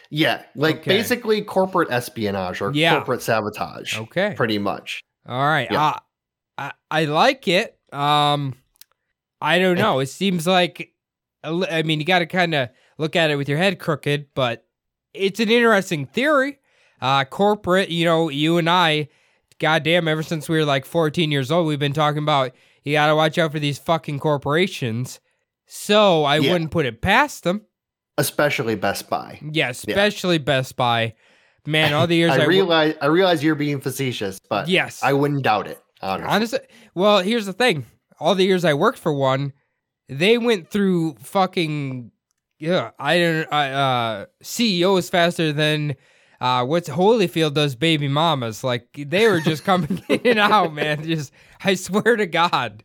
[0.08, 0.90] Yeah, like Okay.
[0.96, 2.94] basically corporate espionage or Yeah.
[2.96, 4.34] corporate sabotage, Okay.
[4.36, 5.00] pretty much.
[5.26, 5.68] All right.
[5.70, 5.84] Yeah.
[5.88, 5.98] Uh,
[6.56, 7.76] I I like it.
[7.92, 8.54] Um
[9.40, 9.98] I don't know.
[9.98, 10.92] It seems like
[11.42, 12.68] I mean, you got to kind of
[13.00, 14.66] look at it with your head crooked, but
[15.14, 16.58] it's an interesting theory.
[17.00, 19.08] Uh corporate, you know, you and I
[19.58, 22.52] goddamn ever since we were like 14 years old, we've been talking about
[22.84, 25.20] you got to watch out for these fucking corporations.
[25.66, 26.52] So, I Yeah.
[26.52, 27.62] wouldn't put it past them.
[28.18, 29.38] Especially Best Buy.
[29.52, 31.14] Yeah, especially Best Buy.
[31.66, 35.02] Man, all the years I, I, realize I realize you're being facetious, but Yes.
[35.02, 35.78] I wouldn't doubt it.
[36.02, 36.28] Honestly.
[36.28, 36.58] Honestly,
[36.94, 37.84] well, here's the thing.
[38.18, 39.52] All the years I worked for one,
[40.08, 42.10] they went through fucking
[42.60, 42.90] yeah.
[42.98, 43.52] I don't.
[43.52, 45.96] I, uh, CEOs faster than
[46.40, 48.62] uh, what's Holyfield does baby mamas.
[48.62, 51.02] Like they were just coming in and out, man.
[51.02, 51.32] Just
[51.64, 52.84] I swear to God,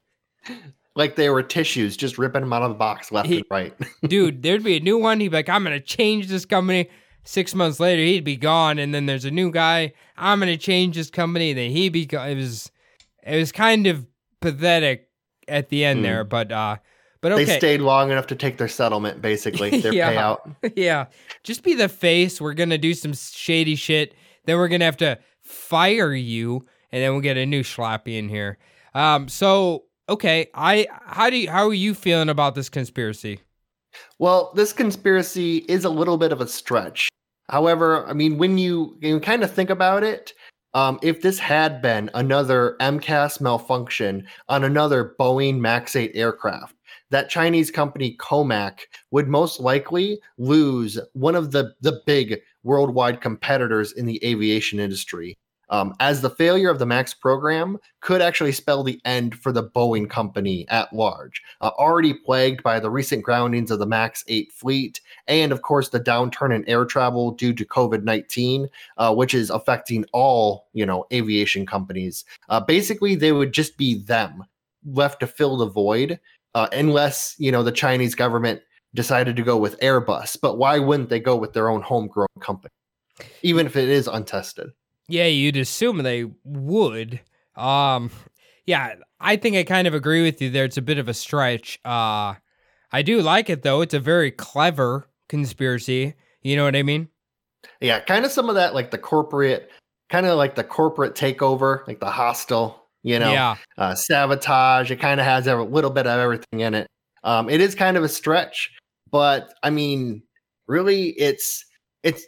[0.95, 3.73] like they were tissues, just ripping them out of the box left He- and right.
[4.07, 4.41] dude.
[4.41, 5.19] There'd be a new one.
[5.19, 6.89] He'd be like, "I'm gonna change this company."
[7.27, 9.93] Six months later, he'd be gone, and then there's a new guy.
[10.15, 11.53] I'm gonna change this company.
[11.53, 12.29] Then he'd be gone.
[12.29, 12.71] It was,
[13.25, 14.05] it was kind of
[14.41, 15.09] pathetic
[15.47, 16.03] at the end Hmm.
[16.03, 16.77] there, but uh,
[17.25, 17.45] but okay.
[17.45, 20.13] They stayed long enough to take their settlement, basically their Yeah.
[20.13, 20.55] payout.
[20.75, 21.05] yeah,
[21.41, 22.39] just be the face.
[22.39, 24.13] We're gonna do some shady shit.
[24.45, 28.29] Then we're gonna have to fire you, and then we'll get a new sloppy in
[28.29, 28.59] here.
[28.93, 33.39] Um, so okay, I how do you, how are you feeling about this conspiracy?
[34.19, 37.09] Well, this conspiracy is a little bit of a stretch.
[37.49, 40.33] However, I mean, when you, you kind of think about it,
[40.75, 46.74] um, if this had been another MCAS malfunction on another Boeing MAX 8 aircraft,
[47.15, 48.79] that Chinese company Comac
[49.11, 55.37] would most likely lose one of the, the big worldwide competitors in the aviation industry.
[55.69, 59.63] Um, as the failure of the MAX program could actually spell the end for the
[59.63, 64.51] Boeing company at large, uh, already plagued by the recent groundings of the MAX 8
[64.51, 68.67] fleet, and of course the downturn in air travel due to COVID 19,
[68.97, 72.25] uh, which is affecting all you know aviation companies.
[72.49, 74.43] Uh, basically, they would just be them
[74.85, 76.19] left to fill the void,
[76.55, 78.61] uh, unless you know the Chinese government
[78.95, 82.71] decided to go with Airbus, but why wouldn't they go with their own homegrown company,
[83.43, 84.69] even if it is untested?
[85.07, 87.19] Yeah, you'd assume they would.
[87.55, 88.09] Um,
[88.65, 90.65] yeah, I think I kind of agree with you there.
[90.65, 91.79] It's a bit of a stretch.
[91.85, 92.35] Uh,
[92.91, 93.81] I do like it though.
[93.81, 96.15] It's a very clever conspiracy.
[96.41, 97.09] You know what I mean?
[97.81, 99.69] Yeah, kind of some of that, like the corporate,
[100.09, 103.55] kind of like the corporate takeover, like the hostile, you know, Yeah.
[103.77, 104.89] uh, sabotage.
[104.89, 106.87] It kind of has a little bit of everything in it.
[107.23, 108.71] Um, it is kind of a stretch,
[109.11, 110.23] but I mean,
[110.67, 111.63] really, it's
[112.03, 112.25] it's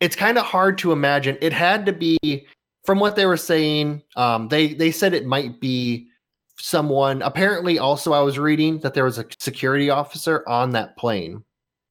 [0.00, 1.38] it's kind of hard to imagine.
[1.40, 2.46] It had to be
[2.84, 4.02] from what they were saying.
[4.16, 6.08] Um, they they said it might be
[6.58, 7.22] someone.
[7.22, 11.44] Apparently, also I was reading that there was a security officer on that plane,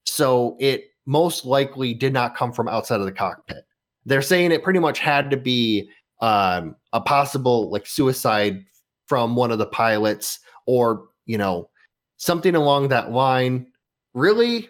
[0.06, 3.66] so it most likely did not come from outside of the cockpit.
[4.06, 5.90] They're saying it pretty much had to be
[6.22, 8.64] um, a possible like suicide
[9.08, 11.70] from one of the pilots, or you know
[12.18, 13.68] something along that line.
[14.14, 14.70] Really,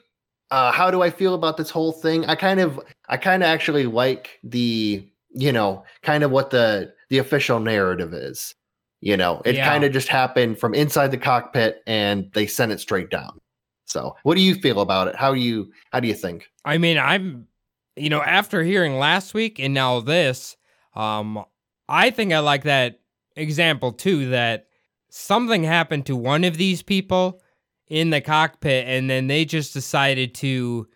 [0.51, 2.25] uh, how do I feel about this whole thing?
[2.25, 6.93] I kind of, I kind of actually like the, you know, kind of what the
[7.09, 8.55] the official narrative is.
[9.01, 9.69] You know, it Yeah.
[9.69, 13.39] kind of just happened from inside the cockpit, and they sent it straight down.
[13.85, 15.15] So, what do you feel about it?
[15.15, 16.49] How do you, how do you think?
[16.65, 17.47] I mean, I'm,
[17.95, 20.57] you know, after hearing last week and now this,
[20.95, 21.43] um,
[21.87, 22.99] I think I like that
[23.35, 24.29] example too.
[24.29, 24.67] That
[25.09, 27.41] something happened to one of these people
[27.87, 30.87] in the cockpit, and then they just decided to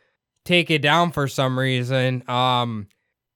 [0.46, 2.28] take it down for some reason.
[2.30, 2.88] Um,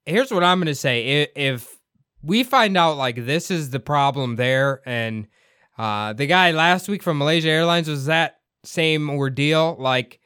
[0.06, 1.80] here's what I'm gonna say: if, if
[2.22, 5.27] we find out like this is the problem there, and
[5.77, 10.19] uh, the guy last week from Malaysia Airlines was that same ordeal, like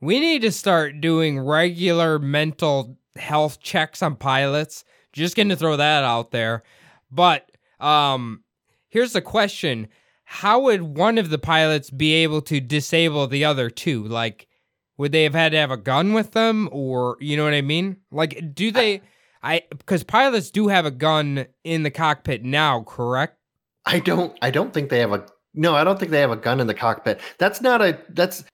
[0.00, 4.84] we need to start doing regular mental health checks on pilots.
[5.14, 6.62] Just getting to throw that out there.
[7.10, 7.50] But
[7.80, 8.42] um
[8.88, 9.88] here's the question.
[10.24, 14.04] How would one of the pilots be able to disable the other two?
[14.04, 14.48] Like
[14.96, 17.62] would they have had to have a gun with them or you know what I
[17.62, 17.98] mean?
[18.10, 19.02] Like do they
[19.42, 23.38] I cuz pilots do have a gun in the cockpit now, correct?
[23.86, 25.26] I don't, I don't think they have a.
[25.52, 27.20] No, I don't think they have a gun in the cockpit.
[27.38, 27.98] That's not a.
[28.08, 28.44] That's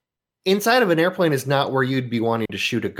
[0.45, 2.99] inside of an airplane is not where you'd be wanting to shoot a gun.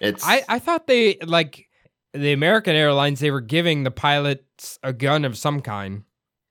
[0.00, 1.66] It's I I thought they like
[2.14, 6.04] the American Airlines they were giving the pilots a gun of some kind.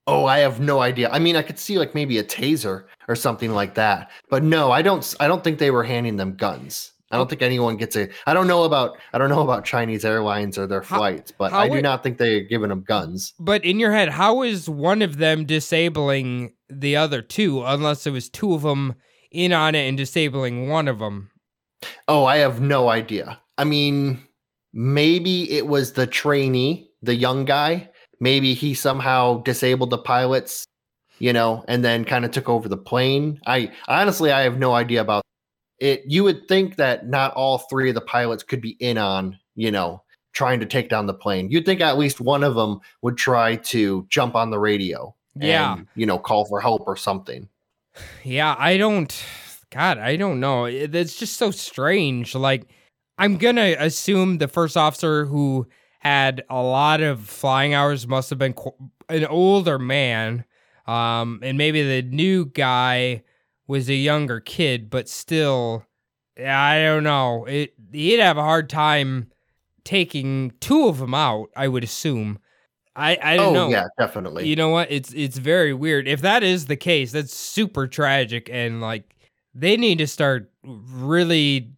[0.08, 1.10] Oh, I have no idea.
[1.12, 4.10] I mean, I could see like maybe a taser or something like that.
[4.30, 6.92] But no, I don't I don't think they were handing them guns.
[7.12, 10.04] I don't think anyone gets a I don't know about I don't know about Chinese
[10.04, 13.34] airlines or their flights, but how I do would- not think they're giving them guns.
[13.40, 18.12] But in your head, how is one of them disabling the other two unless it
[18.12, 18.96] was two of them
[19.32, 21.30] in on it and disabling one of them?
[22.08, 23.40] Oh, I have no idea.
[23.58, 24.24] I mean,
[24.73, 27.89] maybe it was the trainee, the young guy.
[28.19, 30.65] Maybe he somehow disabled the pilots,
[31.19, 33.39] you know, and then kind of took over the plane.
[33.48, 35.23] I honestly, I have no idea about
[35.80, 36.03] it.
[36.06, 39.72] You would think that not all three of the pilots could be in on, you
[39.72, 40.03] know,
[40.34, 41.49] trying to take down the plane.
[41.49, 45.15] You'd think at least one of them would try to jump on the radio.
[45.35, 45.77] Yeah.
[45.77, 47.49] And, you know, call for help or something.
[48.23, 49.14] Yeah, I don't.
[49.72, 50.65] God, I don't know.
[50.65, 52.35] It's just so strange.
[52.35, 52.68] Like,
[53.22, 55.68] I'm gonna assume the first officer who
[55.99, 58.56] had a lot of flying hours must have been
[59.10, 60.43] an older man,
[60.88, 63.22] um, and maybe the new guy
[63.68, 65.85] was a younger kid, but still,
[66.35, 67.45] I don't know.
[67.45, 69.30] It he'd have a hard time
[69.84, 71.52] taking two of them out.
[71.56, 72.39] I would assume.
[72.95, 73.69] I I don't oh, know.
[73.69, 74.48] yeah, definitely.
[74.48, 74.91] You know what?
[74.91, 76.07] It's it's very weird.
[76.07, 79.15] If that is the case, that's super tragic and like
[79.53, 81.72] they need to start really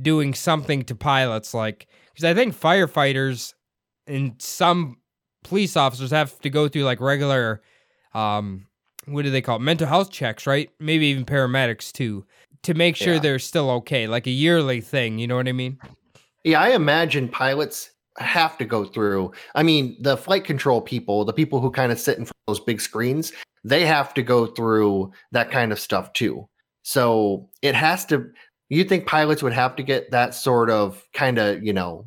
[0.00, 3.54] doing something to pilots like cuz I think firefighters
[4.06, 4.98] and some
[5.44, 7.62] police officers have to go through like regular
[8.14, 8.66] um
[9.06, 9.60] what do they call it?
[9.60, 10.70] mental health checks, right?
[10.78, 12.26] Maybe even paramedics too
[12.62, 13.20] to make sure Yeah.
[13.20, 15.78] they're still okay, like a yearly thing, you know what I mean?
[16.44, 19.32] Yeah, I imagine pilots have to go through.
[19.54, 22.54] I mean, the flight control people, the people who kind of sit in front of
[22.56, 23.32] those big screens,
[23.64, 26.48] they have to go through that kind of stuff too.
[26.82, 28.26] So it has to.
[28.68, 32.06] You think pilots would have to get that sort of kind of, you know,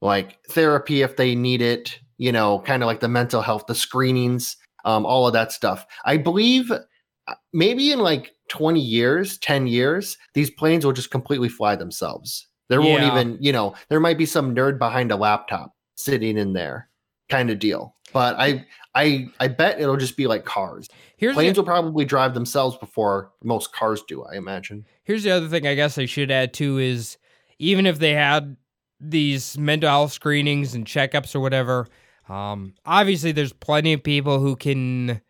[0.00, 3.74] like therapy if they need it, you know, kind of like the mental health, the
[3.74, 5.86] screenings, um, all of that stuff.
[6.04, 11.48] I believe uh, maybe in like 20 years, 10 years, these planes will just completely
[11.48, 12.46] fly themselves.
[12.68, 16.52] There won't even, you know, there might be some nerd behind a laptop sitting in
[16.52, 16.88] there
[17.28, 17.96] kind of deal.
[18.12, 18.64] But I
[18.94, 20.88] I I bet it'll just be like cars.
[21.16, 24.86] Here's Planes the, will probably drive themselves before most cars do, I imagine.
[25.04, 27.16] here's the other thing I guess I should add too is
[27.58, 28.56] even if they had
[29.00, 31.86] these mental health screenings and checkups or whatever,
[32.28, 35.20] um, obviously there's plenty of people who can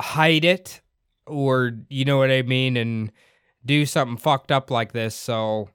[0.00, 0.80] hide it
[1.26, 3.12] or you know what I mean and
[3.64, 5.14] do something fucked up like this.
[5.14, 5.68] So,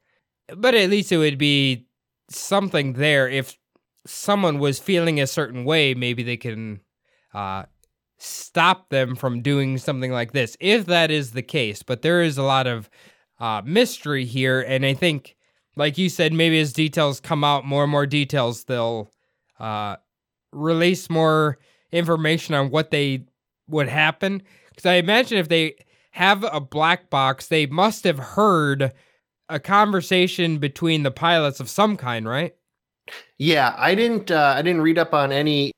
[0.55, 1.87] but at least it would be
[2.29, 3.29] something there.
[3.29, 3.57] If
[4.05, 6.81] someone was feeling a certain way, maybe they can
[7.37, 7.65] uh,
[8.17, 11.83] stop them from doing something like this, if that is the case.
[11.83, 12.89] But there is a lot of
[13.39, 15.35] uh, mystery here, and I think,
[15.75, 19.11] like you said, maybe as details come out, more and more details, they'll
[19.59, 19.97] uh,
[20.51, 21.59] release more
[21.91, 23.25] information on what they
[23.67, 24.41] would happen.
[24.69, 25.75] Because I imagine if they
[26.11, 28.93] have a black box, they must have heard
[29.47, 32.55] a conversation between the pilots of some kind, right?
[33.37, 35.71] Yeah, I didn't uh, I didn't read up on any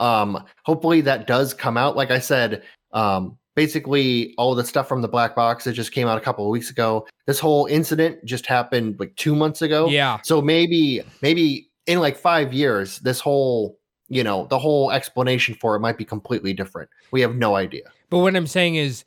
[0.00, 2.62] um hopefully that does come out like I said
[2.92, 6.44] um basically all the stuff from the black box that just came out a couple
[6.44, 7.06] of weeks ago.
[7.26, 9.88] This whole incident just happened like 2 months ago.
[9.88, 10.18] Yeah.
[10.22, 13.78] So maybe maybe in like 5 years this whole
[14.08, 16.88] you know, the whole explanation for it might be completely different.
[17.10, 17.90] We have no idea.
[18.08, 19.04] But what I'm saying is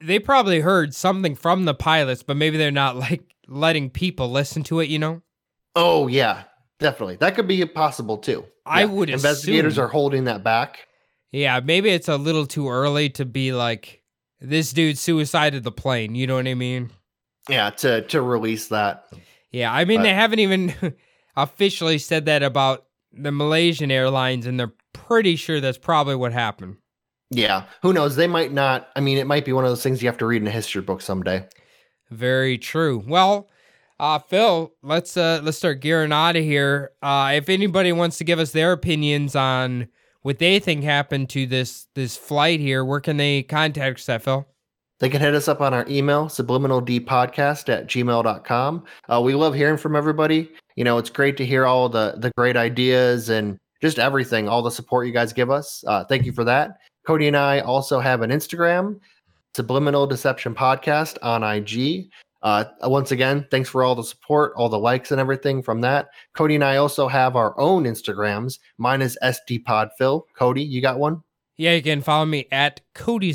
[0.00, 4.62] they probably heard something from the pilots, but maybe they're not like letting people listen
[4.64, 5.22] to it, you know?
[5.76, 6.44] Oh yeah,
[6.80, 7.16] definitely.
[7.16, 8.44] That could be possible too.
[8.66, 8.86] I Yeah.
[8.86, 10.86] would investigators assume- are holding that back.
[11.32, 14.02] Yeah, maybe it's a little too early to be like
[14.40, 16.90] this dude suicided the plane, you know what I mean?
[17.48, 19.04] Yeah, to to release that.
[19.52, 20.74] Yeah, I mean But- they haven't even
[21.36, 26.76] officially said that about the Malaysian Airlines and they're pretty sure that's probably what happened.
[27.30, 28.16] Yeah, who knows?
[28.16, 28.88] They might not.
[28.96, 30.52] I mean, it might be one of those things you have to read in a
[30.52, 31.46] history book someday.
[32.10, 33.04] Very true.
[33.06, 33.48] Well,
[34.00, 36.92] uh, Phil, let's uh, let's start gearing out of here.
[37.02, 39.88] Uh, if anybody wants to give us their opinions on
[40.22, 44.22] what they think happened to this this flight here, where can they contact us at,
[44.22, 44.46] Phil?
[45.00, 48.84] They can hit us up on our email, subliminaldpodcast at gmail.com.
[49.08, 50.50] Uh, we love hearing from everybody.
[50.76, 54.62] You know, it's great to hear all the, the great ideas and just everything, all
[54.62, 55.84] the support you guys give us.
[55.86, 56.78] Uh, thank you for that.
[57.06, 59.00] Cody and I also have an Instagram,
[59.54, 62.10] Subliminal Deception Podcast on IG.
[62.42, 66.08] Uh, once again, thanks for all the support, all the likes and everything from that.
[66.34, 68.58] Cody and I also have our own Instagrams.
[68.78, 70.22] Mine is SDPodPhil.
[70.34, 71.22] Cody, you got one?
[71.60, 73.34] Yeah, you can follow me at Cody.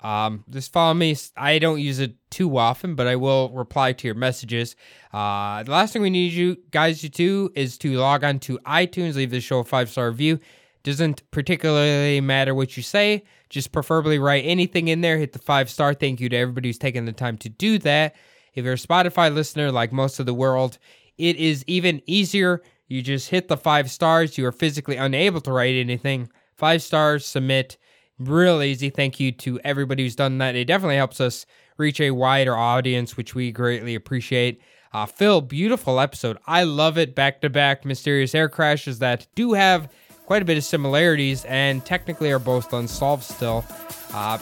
[0.00, 1.16] Um, just follow me.
[1.38, 4.76] I don't use it too often, but I will reply to your messages.
[5.10, 8.58] Uh, the last thing we need you guys to do is to log on to
[8.66, 10.38] iTunes, leave the show a five star review.
[10.86, 15.18] Doesn't particularly matter what you say, just preferably write anything in there.
[15.18, 15.94] Hit the five star.
[15.94, 18.14] Thank you to everybody who's taken the time to do that.
[18.54, 20.78] If you're a Spotify listener like most of the world,
[21.18, 22.62] it is even easier.
[22.86, 24.38] You just hit the five stars.
[24.38, 26.30] You are physically unable to write anything.
[26.54, 27.78] Five stars, submit.
[28.20, 28.88] Real easy.
[28.88, 30.54] Thank you to everybody who's done that.
[30.54, 31.46] It definitely helps us
[31.78, 34.62] reach a wider audience, which we greatly appreciate.
[34.92, 36.38] Uh, Phil, beautiful episode.
[36.46, 37.16] I love it.
[37.16, 39.88] Back to back mysterious air crashes that do have
[40.26, 43.64] quite a bit of similarities and technically are both unsolved still.
[44.12, 44.38] Uh,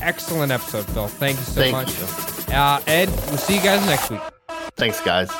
[0.00, 1.06] excellent episode, Phil.
[1.08, 2.48] Thank you so Thank much.
[2.48, 2.54] you.
[2.54, 4.20] Uh, Ed, we'll see you guys next week.
[4.76, 5.30] Thanks, guys.